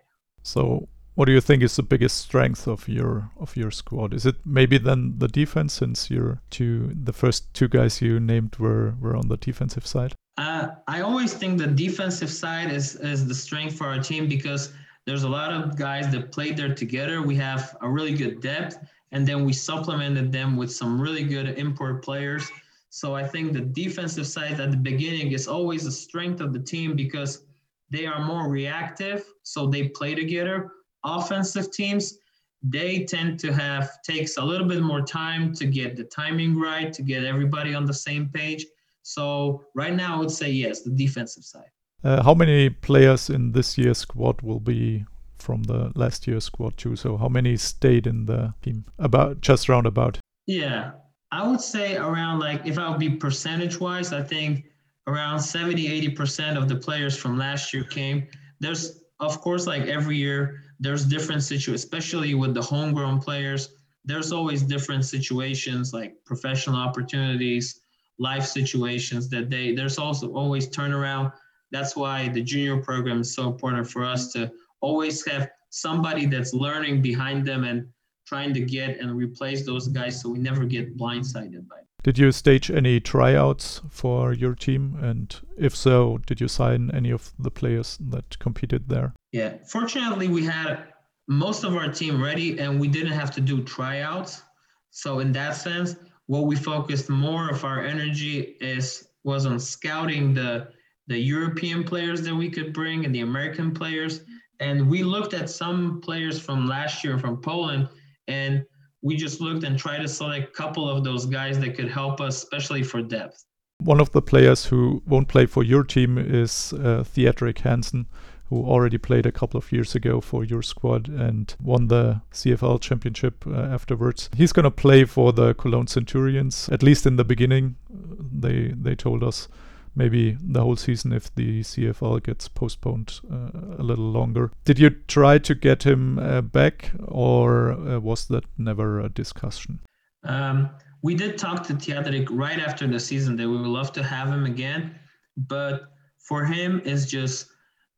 So 0.44 0.90
what 1.16 1.26
do 1.26 1.32
you 1.32 1.42
think 1.42 1.64
is 1.64 1.76
the 1.76 1.84
biggest 1.84 2.18
strength 2.18 2.68
of 2.68 2.88
your 2.88 3.32
of 3.40 3.56
your 3.56 3.72
squad? 3.72 4.14
Is 4.14 4.26
it 4.26 4.36
maybe 4.46 4.78
then 4.78 5.16
the 5.18 5.28
defense, 5.28 5.74
since 5.74 6.12
your 6.12 6.42
two 6.52 6.92
the 6.94 7.14
first 7.14 7.52
two 7.56 7.68
guys 7.68 8.02
you 8.02 8.20
named 8.20 8.58
were 8.60 8.94
were 9.02 9.16
on 9.16 9.28
the 9.28 9.38
defensive 9.38 9.88
side? 9.88 10.14
Uh, 10.38 10.70
I 10.88 11.02
always 11.02 11.34
think 11.34 11.58
the 11.58 11.68
defensive 11.68 12.32
side 12.32 12.72
is 12.72 12.96
is 12.96 13.28
the 13.28 13.34
strength 13.34 13.76
for 13.78 13.88
our 13.88 14.00
team 14.00 14.28
because 14.28 14.72
there's 15.06 15.24
a 15.24 15.30
lot 15.30 15.52
of 15.52 15.78
guys 15.78 16.12
that 16.12 16.32
played 16.32 16.58
there 16.58 16.74
together. 16.76 17.22
We 17.22 17.36
have 17.38 17.76
a 17.82 17.90
really 17.90 18.14
good 18.14 18.42
depth, 18.42 18.78
and 19.12 19.26
then 19.26 19.46
we 19.46 19.54
supplemented 19.54 20.32
them 20.32 20.56
with 20.58 20.72
some 20.72 21.02
really 21.02 21.24
good 21.24 21.58
import 21.58 22.04
players. 22.04 22.50
So 22.90 23.16
I 23.16 23.28
think 23.28 23.54
the 23.54 23.62
defensive 23.62 24.28
side 24.28 24.60
at 24.60 24.72
the 24.72 24.78
beginning 24.78 25.32
is 25.32 25.48
always 25.48 25.84
the 25.86 25.92
strength 25.92 26.40
of 26.40 26.54
the 26.54 26.60
team 26.60 26.96
because 26.96 27.44
they 27.90 28.06
are 28.06 28.24
more 28.24 28.50
reactive, 28.50 29.26
so 29.44 29.68
they 29.68 29.90
play 29.90 30.14
together 30.14 30.72
offensive 31.08 31.72
teams, 31.72 32.20
they 32.64 33.06
tend 33.06 33.40
to 33.40 33.54
have 33.54 34.02
takes 34.02 34.38
a 34.38 34.44
little 34.44 34.68
bit 34.68 34.82
more 34.82 35.02
time 35.02 35.54
to 35.54 35.66
get 35.66 35.96
the 35.96 36.04
timing 36.04 36.60
right, 36.60 36.92
to 36.94 37.02
get 37.02 37.24
everybody 37.24 37.74
on 37.74 37.86
the 37.86 37.94
same 37.94 38.30
page. 38.30 38.66
So 39.08 39.64
right 39.74 39.96
now, 39.96 40.18
I 40.18 40.20
would 40.20 40.32
say 40.32 40.52
yes, 40.52 40.82
the 40.82 40.92
defensive 40.92 41.46
side. 41.46 41.72
Uh, 42.04 42.22
how 42.22 42.34
many 42.34 42.70
players 42.70 43.30
in 43.30 43.54
this 43.54 43.78
year's 43.78 44.00
squad 44.00 44.42
will 44.42 44.60
be 44.60 45.06
from 45.38 45.64
the 45.64 45.94
last 45.96 46.28
year's 46.28 46.44
squad 46.44 46.76
too? 46.76 46.98
So 46.98 47.16
how 47.16 47.30
many 47.30 47.56
stayed 47.56 48.06
in 48.06 48.26
the 48.26 48.54
team? 48.62 48.84
About 49.00 49.40
just 49.40 49.70
round 49.70 49.88
about. 49.88 50.20
Yeah, 50.46 50.92
I 51.32 51.48
would 51.48 51.62
say 51.62 51.96
around 51.96 52.40
like 52.40 52.66
if 52.66 52.78
I 52.78 52.90
would 52.90 53.00
be 53.00 53.10
percentage 53.10 53.80
wise, 53.80 54.12
I 54.12 54.22
think 54.22 54.66
around 55.08 55.40
70, 55.40 56.12
80% 56.12 56.58
of 56.58 56.68
the 56.68 56.76
players 56.76 57.16
from 57.16 57.38
last 57.38 57.74
year 57.74 57.86
came. 57.86 58.28
There's 58.60 59.04
of 59.22 59.40
course 59.40 59.66
like 59.66 59.84
every 59.84 60.18
year 60.18 60.64
there's 60.82 61.06
different 61.06 61.44
situations, 61.44 61.82
especially 61.82 62.34
with 62.34 62.54
the 62.54 62.62
homegrown 62.62 63.22
players. 63.22 63.70
There's 64.04 64.34
always 64.34 64.64
different 64.64 65.06
situations 65.06 65.94
like 65.94 66.14
professional 66.26 66.76
opportunities, 66.76 67.87
life 68.20 68.46
situations 68.46 69.30
that 69.30 69.50
they 69.50 69.74
there's 69.74 69.98
also 69.98 70.34
always 70.34 70.68
turnaround. 70.68 71.32
That's 71.72 71.96
why 71.96 72.30
the 72.30 72.42
junior 72.42 72.78
program 72.82 73.22
is 73.22 73.34
so 73.36 73.48
important 73.48 73.90
for 73.90 74.06
us 74.06 74.32
to 74.34 74.52
always 74.82 75.26
have 75.26 75.50
somebody 75.70 76.26
that's 76.26 76.54
learning 76.54 77.02
behind 77.02 77.46
them 77.46 77.64
and 77.64 77.88
trying 78.26 78.54
to 78.54 78.62
get 78.62 79.00
and 79.00 79.16
replace 79.16 79.66
those 79.66 79.88
guys 79.88 80.22
so 80.22 80.30
we 80.30 80.40
never 80.40 80.66
get 80.66 80.98
blindsided 80.98 81.68
by 81.68 81.78
it. 81.78 81.88
Did 82.04 82.18
you 82.18 82.32
stage 82.32 82.70
any 82.70 83.00
tryouts 83.00 83.82
for 83.90 84.34
your 84.34 84.56
team? 84.56 84.98
And 85.02 85.36
if 85.58 85.76
so, 85.76 86.20
did 86.26 86.40
you 86.40 86.48
sign 86.48 86.92
any 86.94 87.12
of 87.12 87.34
the 87.40 87.52
players 87.52 87.98
that 88.00 88.40
competed 88.40 88.88
there? 88.88 89.14
Yeah, 89.32 89.56
fortunately, 89.68 90.28
we 90.28 90.46
had 90.46 90.86
most 91.28 91.64
of 91.64 91.76
our 91.76 91.92
team 91.92 92.22
ready 92.22 92.60
and 92.60 92.80
we 92.80 92.88
didn't 92.88 93.14
have 93.14 93.32
to 93.32 93.42
do 93.42 93.64
tryouts. 93.64 94.44
So, 94.92 95.20
in 95.20 95.32
that 95.34 95.56
sense, 95.56 95.96
what 96.28 96.46
we 96.46 96.56
focused 96.56 97.10
more 97.10 97.50
of 97.50 97.64
our 97.64 97.82
energy 97.82 98.58
is 98.62 99.10
was 99.24 99.46
on 99.46 99.60
scouting 99.60 100.34
the 100.34 100.70
the 101.08 101.18
European 101.18 101.84
players 101.84 102.22
that 102.22 102.36
we 102.36 102.50
could 102.50 102.74
bring 102.74 103.06
and 103.06 103.16
the 103.16 103.22
American 103.22 103.74
players. 103.74 104.22
And 104.60 104.90
we 104.90 105.04
looked 105.04 105.34
at 105.34 105.50
some 105.50 106.02
players 106.02 106.40
from 106.40 106.68
last 106.68 107.04
year 107.04 107.18
from 107.18 107.42
Poland 107.42 107.88
and 108.28 108.66
we 109.02 109.16
just 109.16 109.40
looked 109.40 109.64
and 109.64 109.78
tried 109.80 110.00
to 110.00 110.08
select 110.08 110.50
a 110.50 110.52
couple 110.52 110.90
of 110.90 111.04
those 111.04 111.26
guys 111.26 111.60
that 111.60 111.76
could 111.76 111.90
help 111.90 112.20
us, 112.20 112.44
especially 112.44 112.84
for 112.84 113.02
depth. 113.02 113.46
One 113.80 114.02
of 114.02 114.12
the 114.12 114.22
players 114.22 114.66
who 114.66 115.02
won't 115.06 115.28
play 115.28 115.46
for 115.46 115.64
your 115.64 115.84
team 115.84 116.18
is 116.18 116.74
uh, 116.74 117.04
Theodric 117.04 117.60
Hansen, 117.60 118.08
who 118.50 118.66
already 118.66 118.98
played 118.98 119.26
a 119.26 119.32
couple 119.32 119.58
of 119.58 119.72
years 119.72 119.96
ago 119.96 120.22
for 120.22 120.44
your 120.44 120.62
squad 120.62 121.08
and 121.10 121.56
won 121.62 121.88
the 121.88 122.22
CFL 122.32 122.82
championship 122.82 123.46
uh, 123.46 123.54
afterwards. 123.54 124.30
He's 124.36 124.54
going 124.54 124.64
to 124.64 124.72
play 124.72 125.06
for 125.06 125.34
the 125.34 125.54
Cologne 125.54 125.88
Centurions, 125.88 126.70
at 126.70 126.84
least 126.84 127.06
in 127.06 127.18
the 127.18 127.26
beginning. 127.26 127.76
They 127.90 128.74
they 128.76 128.96
told 128.96 129.24
us 129.24 129.48
maybe 129.96 130.38
the 130.42 130.62
whole 130.62 130.76
season 130.76 131.12
if 131.12 131.34
the 131.36 131.62
CFL 131.62 132.24
gets 132.24 132.48
postponed 132.48 133.20
uh, 133.32 133.80
a 133.80 133.84
little 133.84 134.12
longer. 134.12 134.52
Did 134.64 134.80
you 134.80 134.92
try 134.92 135.40
to 135.40 135.56
get 135.56 135.84
him 135.84 136.20
uh, 136.20 136.42
back, 136.42 136.92
or 137.06 137.72
uh, 137.72 138.00
was 138.00 138.28
that 138.28 138.46
never 138.58 139.00
a 139.00 139.10
discussion? 139.10 139.80
Um, 140.24 140.70
we 141.02 141.16
did 141.16 141.38
talk 141.38 141.66
to 141.68 141.74
Theodric 141.74 142.28
right 142.32 142.60
after 142.60 142.88
the 142.88 143.00
season 143.00 143.36
that 143.38 143.48
we 143.50 143.58
would 143.58 143.68
love 143.68 143.92
to 143.94 144.04
have 144.04 144.30
him 144.30 144.46
again, 144.46 144.96
but 145.36 145.92
for 146.18 146.46
him, 146.46 146.82
it's 146.86 147.06
just 147.06 147.48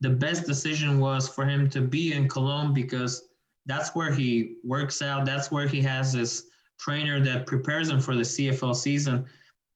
the 0.02 0.10
best 0.10 0.46
decision 0.46 1.00
was 1.00 1.28
for 1.28 1.46
him 1.46 1.70
to 1.70 1.82
be 1.82 2.14
in 2.14 2.28
Cologne 2.28 2.74
because 2.74 3.30
that's 3.66 3.96
where 3.96 4.12
he 4.12 4.56
works 4.64 5.02
out. 5.02 5.26
That's 5.26 5.52
where 5.52 5.68
he 5.68 5.82
has 5.82 6.14
this 6.14 6.46
trainer 6.80 7.20
that 7.20 7.46
prepares 7.46 7.90
him 7.90 8.00
for 8.00 8.16
the 8.16 8.24
CFL 8.24 8.76
season. 8.76 9.26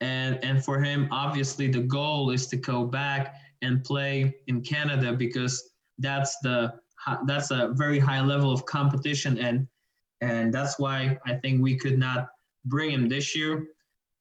And 0.01 0.43
and 0.43 0.63
for 0.63 0.81
him 0.81 1.07
obviously 1.11 1.69
the 1.69 1.81
goal 1.81 2.31
is 2.31 2.47
to 2.47 2.57
go 2.57 2.85
back 2.85 3.35
and 3.61 3.83
play 3.83 4.35
in 4.47 4.61
canada 4.61 5.13
because 5.13 5.71
that's 5.99 6.37
the 6.39 6.73
that's 7.25 7.51
a 7.51 7.69
very 7.73 7.99
high 7.99 8.21
level 8.21 8.51
of 8.51 8.65
competition. 8.65 9.37
And 9.37 9.67
and 10.21 10.53
that's 10.53 10.79
why 10.79 11.17
i 11.25 11.33
think 11.35 11.61
we 11.61 11.75
could 11.77 11.99
not 11.99 12.29
bring 12.65 12.91
him 12.91 13.07
this 13.07 13.35
year. 13.35 13.67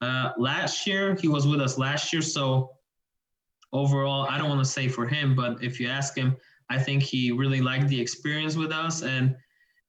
Uh, 0.01 0.33
last 0.37 0.87
year 0.87 1.15
he 1.15 1.29
was 1.29 1.47
with 1.47 1.61
us 1.61 1.79
last 1.79 2.13
year. 2.13 2.23
So 2.23 2.73
overall 3.73 4.27
i 4.29 4.39
don't 4.39 4.49
want 4.49 4.61
to 4.61 4.71
say 4.71 4.89
for 4.89 5.07
him 5.07 5.35
but 5.35 5.63
if 5.63 5.81
you 5.81 5.89
ask 5.89 6.17
him 6.17 6.37
i 6.71 6.79
think 6.79 7.03
he 7.03 7.33
really 7.33 7.61
liked 7.61 7.89
the 7.89 8.01
experience 8.01 8.57
with 8.57 8.73
us 8.73 9.03
and 9.03 9.35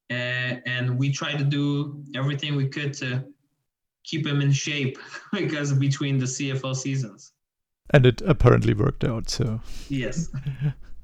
and, 0.10 0.62
and 0.66 0.98
we 0.98 1.12
tried 1.12 1.38
to 1.38 1.44
do 1.44 2.04
everything 2.16 2.56
we 2.56 2.68
could 2.68 2.94
to 2.94 3.26
keep 4.04 4.26
him 4.26 4.42
in 4.42 4.52
shape 4.52 4.98
because 5.32 5.74
between 5.74 6.18
the 6.18 6.26
CFL 6.26 6.76
seasons. 6.76 7.32
And 7.92 8.06
it 8.06 8.22
apparently 8.22 8.74
worked 8.74 9.04
out. 9.04 9.30
So 9.30 9.60
yes, 9.90 10.30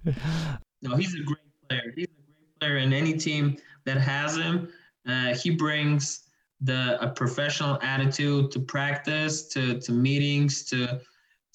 no, 0.81 0.95
he's 0.95 1.13
a 1.13 1.23
great 1.23 1.37
player. 1.67 1.93
He's 1.95 2.05
a 2.05 2.31
great 2.31 2.59
player 2.59 2.77
in 2.77 2.93
any 2.93 3.13
team 3.13 3.57
that 3.85 3.97
has 3.97 4.37
him. 4.37 4.69
Uh, 5.07 5.33
he 5.35 5.49
brings 5.49 6.21
the 6.61 6.97
a 7.01 7.09
professional 7.09 7.79
attitude 7.81 8.51
to 8.51 8.59
practice, 8.59 9.47
to 9.49 9.79
to 9.81 9.91
meetings, 9.91 10.63
to 10.65 11.01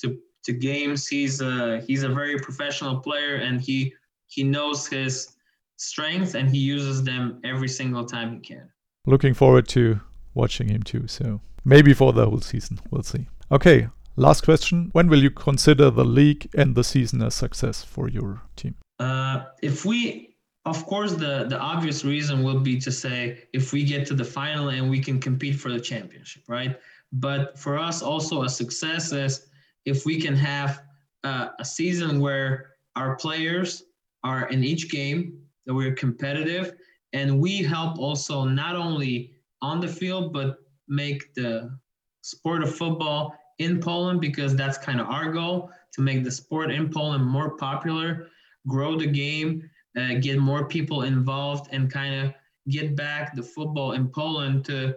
to 0.01 0.19
to 0.45 0.53
games. 0.53 1.07
He's 1.07 1.41
a 1.41 1.81
he's 1.87 2.03
a 2.03 2.09
very 2.09 2.39
professional 2.39 3.01
player, 3.01 3.37
and 3.37 3.61
he 3.61 3.93
he 4.27 4.43
knows 4.45 4.87
his 4.87 5.35
strengths 5.77 6.35
and 6.35 6.49
he 6.49 6.59
uses 6.59 7.03
them 7.03 7.41
every 7.45 7.69
single 7.69 8.05
time 8.05 8.35
he 8.35 8.41
can. 8.41 8.69
Looking 9.07 9.35
forward 9.35 9.69
to 9.69 10.01
watching 10.35 10.69
him 10.69 10.83
too. 10.83 11.07
So 11.09 11.41
maybe 11.65 11.93
for 11.93 12.13
the 12.13 12.25
whole 12.25 12.41
season, 12.41 12.81
we'll 12.91 13.03
see. 13.03 13.27
Okay, 13.51 13.89
last 14.17 14.45
question. 14.45 14.91
When 14.93 15.09
will 15.09 15.23
you 15.23 15.31
consider 15.31 15.91
the 15.91 16.05
league 16.05 16.49
and 16.55 16.75
the 16.75 16.85
season 16.85 17.23
a 17.23 17.31
success 17.31 17.85
for 17.85 18.09
your 18.09 18.43
team? 18.57 18.77
Uh, 18.99 19.45
if 19.63 19.85
we, 19.85 20.37
of 20.65 20.87
course, 20.87 21.13
the 21.13 21.47
the 21.49 21.59
obvious 21.59 22.05
reason 22.05 22.43
will 22.43 22.61
be 22.61 22.79
to 22.81 22.91
say 22.91 23.45
if 23.53 23.73
we 23.73 23.85
get 23.85 24.07
to 24.07 24.15
the 24.15 24.25
final 24.25 24.69
and 24.69 24.89
we 24.89 25.01
can 25.01 25.21
compete 25.21 25.57
for 25.57 25.71
the 25.71 25.81
championship, 25.81 26.45
right? 26.49 26.79
But 27.13 27.59
for 27.59 27.79
us, 27.79 28.03
also 28.03 28.43
a 28.43 28.49
success 28.49 29.13
is 29.13 29.47
if 29.85 30.05
we 30.05 30.21
can 30.21 30.35
have 30.35 30.83
uh, 31.25 31.49
a 31.59 31.65
season 31.65 32.21
where 32.21 32.71
our 32.97 33.17
players 33.17 33.85
are 34.23 34.49
in 34.49 34.65
each 34.65 34.91
game 34.91 35.39
that 35.67 35.75
we're 35.75 35.95
competitive 35.95 36.75
and 37.13 37.41
we 37.41 37.63
help 37.63 37.99
also 37.99 38.45
not 38.45 38.77
only 38.77 39.35
on 39.63 39.81
the 39.81 39.89
field, 39.89 40.33
but 40.33 40.59
make 40.89 41.33
the 41.35 41.71
sport 42.23 42.63
of 42.63 42.75
football 42.75 43.35
in 43.59 43.81
Poland 43.81 44.21
because 44.21 44.57
that's 44.57 44.79
kind 44.79 45.01
of 45.01 45.07
our 45.09 45.33
goal 45.33 45.71
to 45.93 46.01
make 46.01 46.25
the 46.25 46.31
sport 46.31 46.71
in 46.71 46.91
Poland 46.91 47.25
more 47.25 47.57
popular, 47.57 48.29
grow 48.67 48.99
the 48.99 49.07
game, 49.07 49.71
uh, 49.97 50.15
get 50.15 50.39
more 50.39 50.67
people 50.67 51.03
involved, 51.03 51.69
and 51.73 51.91
kind 51.91 52.15
of 52.27 52.35
get 52.69 52.97
back 52.97 53.35
the 53.37 53.43
football 53.43 53.93
in 53.93 54.09
Poland 54.09 54.65
to 54.65 54.95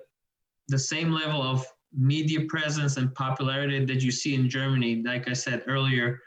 the 0.69 0.79
same 0.79 1.11
level 1.11 1.41
of 1.41 1.65
media 1.93 2.41
presence 2.47 2.97
and 2.97 3.13
popularity 3.15 3.83
that 3.85 4.01
you 4.01 4.11
see 4.11 4.35
in 4.35 4.49
Germany. 4.49 5.03
Like 5.05 5.27
I 5.29 5.33
said 5.33 5.63
earlier, 5.67 6.19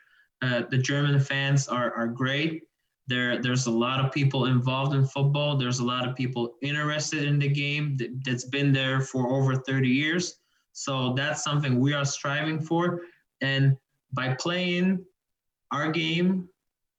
uh, 0.42 0.62
the 0.70 0.78
German 0.78 1.20
fans 1.20 1.68
are, 1.68 1.92
are 1.94 2.08
great. 2.08 2.62
There, 3.06 3.40
there's 3.42 3.66
a 3.66 3.70
lot 3.70 4.04
of 4.04 4.12
people 4.12 4.46
involved 4.46 4.94
in 4.94 5.04
football. 5.04 5.56
There's 5.56 5.80
a 5.80 5.84
lot 5.84 6.06
of 6.08 6.14
people 6.14 6.54
interested 6.62 7.24
in 7.24 7.38
the 7.38 7.48
game 7.48 7.96
that, 7.96 8.08
that's 8.24 8.44
been 8.44 8.72
there 8.72 9.00
for 9.00 9.30
over 9.30 9.56
30 9.56 9.88
years. 9.88 10.36
So 10.72 11.12
that's 11.14 11.42
something 11.42 11.80
we 11.80 11.92
are 11.92 12.04
striving 12.04 12.60
for. 12.60 13.02
And 13.40 13.76
by 14.12 14.34
playing 14.34 15.04
our 15.72 15.90
game 15.90 16.48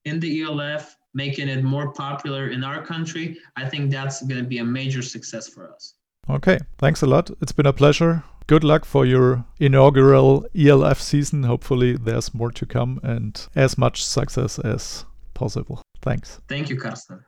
in 0.06 0.20
the 0.20 0.44
ELF, 0.44 0.96
making 1.14 1.48
it 1.48 1.64
more 1.64 1.94
popular 1.94 2.50
in 2.50 2.64
our 2.64 2.86
country, 2.86 3.38
I 3.56 3.68
think 3.68 3.92
that's 3.92 4.22
going 4.22 4.42
to 4.42 4.48
be 4.48 4.60
a 4.60 4.64
major 4.64 5.02
success 5.02 5.48
for 5.48 5.74
us. 5.74 5.96
Okay, 6.30 6.60
thanks 6.78 7.02
a 7.02 7.08
lot. 7.08 7.30
It's 7.42 7.52
been 7.52 7.66
a 7.66 7.74
pleasure. 7.74 8.24
Good 8.52 8.66
luck 8.66 8.86
for 8.86 9.06
your 9.06 9.46
inaugural 9.60 10.46
ELF 10.54 11.00
season. 11.00 11.46
Hopefully, 11.46 11.96
there's 11.96 12.34
more 12.34 12.52
to 12.52 12.66
come 12.66 13.00
and 13.02 13.48
as 13.56 13.78
much 13.78 14.04
success 14.04 14.60
as 14.60 15.06
possible. 15.34 15.82
Thanks. 16.02 16.42
Thank 16.50 16.70
you, 16.70 16.76
Carsten. 16.78 17.24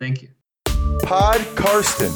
Thank 0.00 0.22
you. 0.22 0.30
Pod 1.02 1.42
Karsten. 1.56 2.10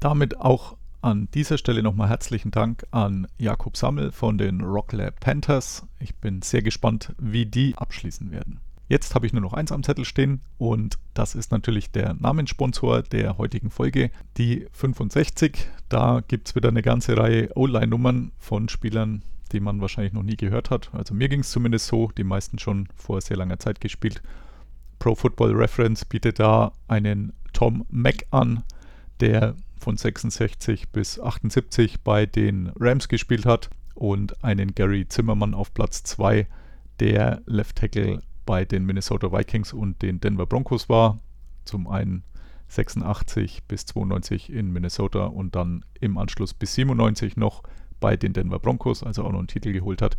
Damit 0.00 0.40
auch 0.40 0.78
an 1.02 1.28
dieser 1.34 1.58
Stelle 1.58 1.82
nochmal 1.82 2.08
herzlichen 2.08 2.50
Dank 2.50 2.86
an 2.92 3.26
Jakob 3.36 3.76
Sammel 3.76 4.10
von 4.10 4.38
den 4.38 4.62
Rocklab 4.62 5.20
Panthers. 5.20 5.86
Ich 6.00 6.14
bin 6.14 6.40
sehr 6.40 6.62
gespannt, 6.62 7.12
wie 7.18 7.44
die 7.44 7.74
abschließen 7.76 8.30
werden. 8.30 8.62
Jetzt 8.86 9.14
habe 9.14 9.26
ich 9.26 9.32
nur 9.32 9.40
noch 9.40 9.54
eins 9.54 9.72
am 9.72 9.82
Zettel 9.82 10.04
stehen 10.04 10.42
und 10.58 10.98
das 11.14 11.34
ist 11.34 11.52
natürlich 11.52 11.90
der 11.90 12.14
Namenssponsor 12.14 13.02
der 13.02 13.38
heutigen 13.38 13.70
Folge, 13.70 14.10
die 14.36 14.66
65. 14.72 15.68
Da 15.88 16.22
gibt 16.26 16.48
es 16.48 16.54
wieder 16.54 16.68
eine 16.68 16.82
ganze 16.82 17.16
Reihe 17.16 17.50
O-Line-Nummern 17.56 18.32
von 18.38 18.68
Spielern, 18.68 19.22
die 19.52 19.60
man 19.60 19.80
wahrscheinlich 19.80 20.12
noch 20.12 20.22
nie 20.22 20.36
gehört 20.36 20.70
hat. 20.70 20.90
Also 20.92 21.14
mir 21.14 21.30
ging 21.30 21.40
es 21.40 21.50
zumindest 21.50 21.86
so, 21.86 22.10
die 22.16 22.24
meisten 22.24 22.58
schon 22.58 22.88
vor 22.94 23.22
sehr 23.22 23.38
langer 23.38 23.58
Zeit 23.58 23.80
gespielt. 23.80 24.22
Pro 24.98 25.14
Football 25.14 25.52
Reference 25.52 26.04
bietet 26.04 26.38
da 26.38 26.72
einen 26.86 27.32
Tom 27.54 27.86
Mack 27.88 28.26
an, 28.32 28.64
der 29.20 29.54
von 29.78 29.96
66 29.96 30.90
bis 30.90 31.18
78 31.18 32.02
bei 32.02 32.26
den 32.26 32.70
Rams 32.78 33.08
gespielt 33.08 33.46
hat 33.46 33.70
und 33.94 34.44
einen 34.44 34.74
Gary 34.74 35.08
Zimmermann 35.08 35.54
auf 35.54 35.72
Platz 35.72 36.02
2, 36.04 36.46
der 37.00 37.40
Left 37.46 37.76
Tackle 37.76 38.20
bei 38.44 38.64
den 38.64 38.84
Minnesota 38.84 39.32
Vikings 39.32 39.72
und 39.72 40.02
den 40.02 40.20
Denver 40.20 40.46
Broncos 40.46 40.88
war. 40.88 41.18
Zum 41.64 41.86
einen 41.88 42.24
86 42.68 43.64
bis 43.64 43.86
92 43.86 44.52
in 44.52 44.72
Minnesota 44.72 45.26
und 45.26 45.54
dann 45.54 45.84
im 46.00 46.18
Anschluss 46.18 46.54
bis 46.54 46.74
97 46.74 47.36
noch 47.36 47.62
bei 48.00 48.16
den 48.16 48.32
Denver 48.32 48.58
Broncos, 48.58 49.02
also 49.02 49.24
auch 49.24 49.32
noch 49.32 49.38
einen 49.38 49.48
Titel 49.48 49.72
geholt 49.72 50.02
hat. 50.02 50.16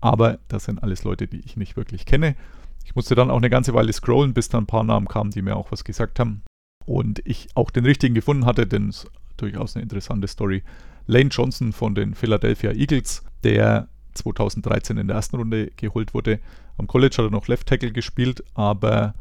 Aber 0.00 0.38
das 0.48 0.64
sind 0.64 0.82
alles 0.82 1.04
Leute, 1.04 1.26
die 1.26 1.40
ich 1.40 1.56
nicht 1.56 1.76
wirklich 1.76 2.06
kenne. 2.06 2.36
Ich 2.84 2.94
musste 2.94 3.14
dann 3.14 3.30
auch 3.30 3.38
eine 3.38 3.50
ganze 3.50 3.74
Weile 3.74 3.92
scrollen, 3.92 4.34
bis 4.34 4.48
dann 4.48 4.64
ein 4.64 4.68
paar 4.68 4.84
Namen 4.84 5.08
kamen, 5.08 5.30
die 5.30 5.42
mir 5.42 5.56
auch 5.56 5.72
was 5.72 5.84
gesagt 5.84 6.20
haben. 6.20 6.42
Und 6.84 7.20
ich 7.24 7.48
auch 7.54 7.70
den 7.70 7.84
richtigen 7.84 8.14
gefunden 8.14 8.46
hatte, 8.46 8.66
denn 8.66 8.90
es 8.90 9.04
ist 9.04 9.10
durchaus 9.36 9.74
eine 9.74 9.82
interessante 9.82 10.28
Story. 10.28 10.62
Lane 11.06 11.30
Johnson 11.30 11.72
von 11.72 11.94
den 11.94 12.14
Philadelphia 12.14 12.72
Eagles, 12.72 13.24
der 13.42 13.88
2013 14.14 14.96
in 14.96 15.08
der 15.08 15.16
ersten 15.16 15.36
Runde 15.36 15.70
geholt 15.76 16.14
wurde. 16.14 16.40
Am 16.78 16.86
College 16.86 17.16
hat 17.18 17.26
er 17.26 17.30
noch 17.30 17.48
Left 17.48 17.66
Tackle 17.66 17.92
gespielt, 17.92 18.44
aber 18.54 19.14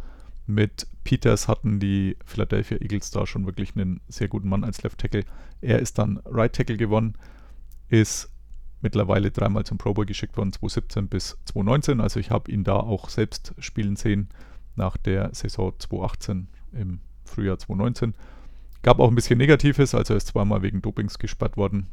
mit 0.48 0.88
Peters 1.04 1.48
hatten 1.48 1.80
die 1.80 2.18
Philadelphia 2.26 2.78
Eagles 2.80 3.12
da 3.12 3.26
schon 3.26 3.46
wirklich 3.46 3.76
einen 3.76 4.02
sehr 4.08 4.28
guten 4.28 4.50
Mann 4.50 4.64
als 4.64 4.84
Left 4.84 5.00
Tackle. 5.00 5.24
Er 5.62 5.80
ist 5.80 5.98
dann 5.98 6.20
Right 6.26 6.54
Tackle 6.54 6.78
gewonnen, 6.78 7.16
ist 7.90 8.30
mittlerweile 8.82 9.32
dreimal 9.32 9.66
zum 9.66 9.78
Pro 9.78 9.94
Bowl 9.94 10.06
geschickt 10.06 10.38
worden, 10.38 10.54
2017 10.54 11.08
bis 11.08 11.38
2019. 11.46 12.02
Also 12.02 12.20
ich 12.20 12.30
habe 12.30 12.52
ihn 12.52 12.64
da 12.64 12.76
auch 12.76 13.10
selbst 13.10 13.54
spielen 13.60 13.96
sehen 13.96 14.30
nach 14.76 14.98
der 14.98 15.34
Saison 15.34 15.74
2018 15.78 16.48
im 16.74 17.00
Frühjahr 17.24 17.58
2019. 17.58 18.14
Gab 18.84 19.00
auch 19.00 19.10
ein 19.10 19.16
bisschen 19.16 19.40
Negatives, 19.40 19.96
also 19.96 20.14
er 20.14 20.18
ist 20.18 20.28
zweimal 20.28 20.62
wegen 20.62 20.82
Dopings 20.82 21.18
gesperrt 21.18 21.58
worden. 21.58 21.88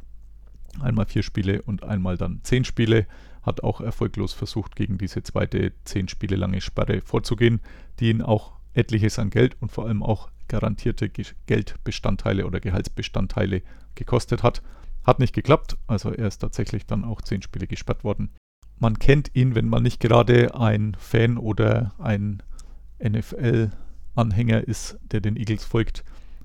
Einmal 0.81 1.05
vier 1.05 1.23
Spiele 1.23 1.61
und 1.61 1.83
einmal 1.83 2.17
dann 2.17 2.39
zehn 2.43 2.65
Spiele. 2.65 3.05
Hat 3.41 3.61
auch 3.61 3.81
erfolglos 3.81 4.33
versucht, 4.33 4.75
gegen 4.75 4.97
diese 4.97 5.23
zweite 5.23 5.73
zehn 5.83 6.07
Spiele 6.07 6.35
lange 6.35 6.61
Sperre 6.61 7.01
vorzugehen, 7.01 7.59
die 7.99 8.09
ihn 8.09 8.21
auch 8.21 8.53
etliches 8.73 9.19
an 9.19 9.29
Geld 9.29 9.57
und 9.59 9.71
vor 9.71 9.85
allem 9.85 10.01
auch 10.01 10.29
garantierte 10.47 11.09
Geldbestandteile 11.09 12.45
oder 12.45 12.59
Gehaltsbestandteile 12.59 13.61
gekostet 13.95 14.43
hat. 14.43 14.61
Hat 15.03 15.19
nicht 15.19 15.33
geklappt, 15.33 15.77
also 15.87 16.11
er 16.11 16.27
ist 16.27 16.39
tatsächlich 16.39 16.85
dann 16.85 17.03
auch 17.03 17.21
zehn 17.21 17.41
Spiele 17.41 17.67
gesperrt 17.67 18.03
worden. 18.03 18.31
Man 18.79 18.99
kennt 18.99 19.35
ihn, 19.35 19.55
wenn 19.55 19.67
man 19.67 19.83
nicht 19.83 19.99
gerade 19.99 20.55
ein 20.55 20.95
Fan 20.97 21.37
oder 21.37 21.93
ein 21.99 22.41
NFL-Anhänger 23.01 24.67
ist, 24.67 24.97
der 25.11 25.21
den 25.21 25.35
Eagles 25.35 25.65
folgt, 25.65 26.03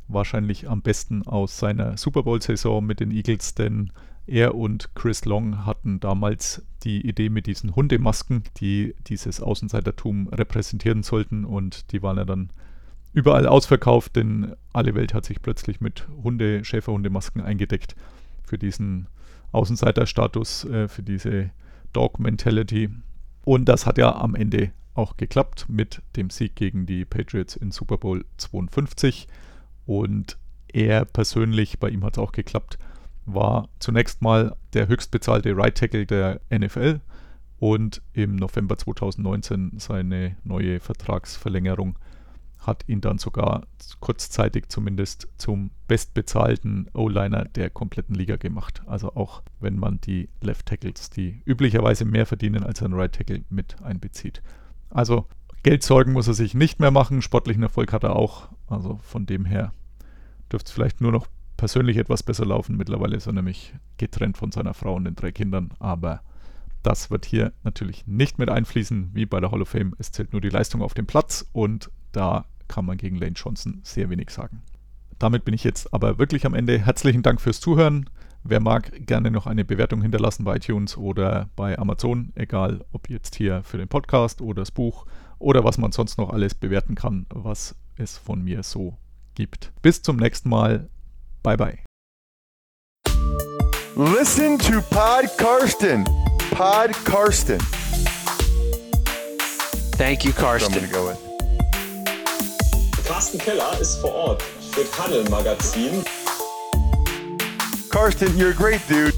wahrscheinlich 0.09 0.69
am 0.69 0.83
besten 0.83 1.23
aus 1.23 1.59
seiner 1.59 1.97
Super 1.97 2.23
Bowl-Saison 2.23 2.85
mit 2.85 3.01
den 3.01 3.11
Eagles, 3.11 3.55
denn 3.55 3.93
er 4.29 4.55
und 4.55 4.95
Chris 4.95 5.25
Long 5.25 5.65
hatten 5.65 6.01
damals 6.01 6.63
die 6.85 7.07
Idee 7.07 7.29
mit 7.29 7.47
diesen 7.47 7.75
Hundemasken, 7.75 8.45
die 8.59 8.95
dieses 9.07 9.41
Außenseitertum 9.41 10.29
repräsentieren 10.29 11.03
sollten 11.03 11.45
und 11.45 11.93
die 11.93 12.03
waren 12.03 12.19
ja 12.19 12.25
dann 12.25 12.51
überall 13.13 13.47
ausverkauft, 13.47 14.17
denn 14.17 14.55
alle 14.73 14.95
Welt 14.95 15.15
hat 15.15 15.25
sich 15.25 15.43
plötzlich 15.43 15.81
mit 15.81 16.07
Hunde, 16.23 16.65
Schäferhundemasken 16.65 17.43
eingedeckt 17.43 17.97
für 18.45 18.59
diesen 18.59 19.09
Außenseiterstatus, 19.53 20.65
äh, 20.65 20.89
für 20.89 21.03
diese 21.03 21.51
Dog-Mentality. 21.93 22.91
Und 23.45 23.65
das 23.65 23.87
hat 23.87 23.99
ja 23.99 24.15
am 24.15 24.35
Ende 24.35 24.73
auch 24.95 25.17
geklappt 25.17 25.67
mit 25.69 26.03
dem 26.17 26.29
Sieg 26.29 26.55
gegen 26.55 26.85
die 26.87 27.05
Patriots 27.05 27.57
in 27.57 27.71
Super 27.71 27.97
Bowl 27.97 28.25
52. 28.37 29.27
Und 29.87 30.37
er 30.73 31.05
persönlich, 31.05 31.79
bei 31.79 31.89
ihm 31.89 32.05
hat 32.05 32.15
es 32.15 32.19
auch 32.19 32.33
geklappt, 32.33 32.79
war 33.35 33.69
zunächst 33.79 34.23
mal 34.23 34.57
der 34.73 34.89
höchstbezahlte 34.89 35.57
Right 35.57 35.77
Tackle 35.77 36.07
der 36.07 36.41
NFL 36.51 37.01
und 37.59 38.03
im 38.13 38.37
November 38.37 38.77
2019 38.77 39.73
seine 39.79 40.37
neue 40.45 40.81
Vertragsverlängerung 40.81 41.99
hat 42.59 42.85
ihn 42.89 43.01
dann 43.01 43.19
sogar 43.19 43.67
kurzzeitig 44.01 44.69
zumindest 44.69 45.29
zum 45.39 45.71
bestbezahlten 45.87 46.89
O-Liner 46.93 47.45
der 47.45 47.71
kompletten 47.71 48.15
Liga 48.15 48.37
gemacht. 48.37 48.83
Also 48.87 49.15
auch 49.15 49.43
wenn 49.61 49.79
man 49.79 50.01
die 50.01 50.29
Left 50.41 50.67
Tackles, 50.67 51.11
die 51.11 51.41
üblicherweise 51.47 52.05
mehr 52.05 52.27
verdienen 52.27 52.65
als 52.65 52.83
ein 52.83 52.93
Right 52.93 53.13
Tackle, 53.13 53.45
mit 53.49 53.81
einbezieht. 53.83 54.43
Also 54.91 55.27
Geldsorgen 55.63 56.13
muss 56.13 56.29
er 56.29 56.35
sich 56.35 56.55
nicht 56.55 56.81
mehr 56.81 56.91
machen, 56.91 57.23
sportlichen 57.23 57.63
Erfolg 57.63 57.93
hat 57.93 58.05
er 58.05 58.17
auch. 58.17 58.49
Also 58.67 58.99
von 59.03 59.27
dem 59.27 59.45
her 59.45 59.73
dürfte 60.53 60.69
es 60.69 60.73
vielleicht 60.73 61.01
nur 61.01 61.13
noch 61.13 61.27
persönlich 61.59 61.99
etwas 61.99 62.23
besser 62.23 62.47
laufen. 62.47 62.79
Mittlerweile 62.79 63.17
ist 63.17 63.27
er 63.27 63.35
nämlich 63.35 63.75
getrennt 63.99 64.39
von 64.39 64.51
seiner 64.51 64.73
Frau 64.73 64.95
und 64.95 65.05
den 65.05 65.17
drei 65.17 65.33
Kindern, 65.33 65.71
aber 65.79 66.23
das 66.83 67.11
wird 67.11 67.27
hier 67.27 67.53
natürlich 67.65 68.07
nicht 68.07 68.39
mit 68.39 68.49
einfließen, 68.49 69.11
wie 69.13 69.27
bei 69.27 69.41
der 69.41 69.51
Hall 69.51 69.61
of 69.61 69.69
Fame. 69.69 69.95
Es 69.99 70.13
zählt 70.13 70.33
nur 70.33 70.41
die 70.41 70.49
Leistung 70.49 70.81
auf 70.81 70.95
dem 70.95 71.07
Platz 71.07 71.47
und 71.53 71.91
da 72.13 72.47
kann 72.69 72.87
man 72.87 72.97
gegen 72.97 73.17
Lane 73.17 73.33
Johnson 73.33 73.81
sehr 73.83 74.09
wenig 74.09 74.31
sagen. 74.31 74.63
Damit 75.19 75.45
bin 75.45 75.53
ich 75.53 75.65
jetzt 75.65 75.93
aber 75.93 76.19
wirklich 76.19 76.47
am 76.47 76.55
Ende. 76.55 76.79
Herzlichen 76.79 77.23
Dank 77.23 77.41
fürs 77.41 77.61
Zuhören. 77.61 78.09
Wer 78.45 78.61
mag, 78.61 78.93
gerne 79.05 79.33
noch 79.33 79.49
eine 79.49 79.65
Bewertung 79.65 80.01
hinterlassen 80.01 80.45
bei 80.45 80.57
iTunes 80.57 80.97
oder 80.97 81.51
bei 81.57 81.77
Amazon, 81.77 82.33
egal 82.37 82.85
ob 82.93 83.11
jetzt 83.11 83.35
hier 83.35 83.65
für 83.65 83.79
den 83.79 83.89
Podcast 83.89 84.41
oder 84.41 84.63
das 84.63 84.71
Buch 84.71 85.07
oder 85.41 85.65
was 85.65 85.77
man 85.77 85.91
sonst 85.91 86.19
noch 86.19 86.31
alles 86.31 86.55
bewerten 86.55 86.95
kann, 86.95 87.27
was 87.31 87.75
es 87.97 88.17
von 88.17 88.45
mir 88.45 88.63
so 88.63 88.97
gibt. 89.35 89.73
Bis 89.83 90.03
zum 90.03 90.17
nächsten 90.17 90.49
Mal. 90.49 90.89
Bye 91.49 91.57
bye. 91.57 91.79
Listen 93.97 94.59
to 94.59 94.83
Pod 94.91 95.25
Karsten. 95.39 96.05
Pod 96.51 96.93
Karsten. 97.07 97.59
Thank 99.97 100.25
you, 100.27 100.33
That's 100.33 100.43
what 100.43 100.53
I'm 100.53 100.61
Karsten. 100.61 100.75
gonna 100.75 100.93
go 100.93 101.07
with. 101.09 101.19
Karsten 103.07 103.39
Keller 103.39 103.81
ist 103.81 103.99
vor 104.03 104.13
Ort 104.15 104.43
für 104.43 104.85
Huddle 104.99 105.25
Magazin. 105.31 106.05
Karsten, 107.89 108.37
you're 108.37 108.51
a 108.51 108.55
great 108.55 108.83
dude. 108.87 109.15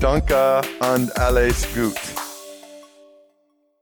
Danke 0.00 0.62
und 0.80 1.16
alles 1.16 1.64
gut. 1.76 1.94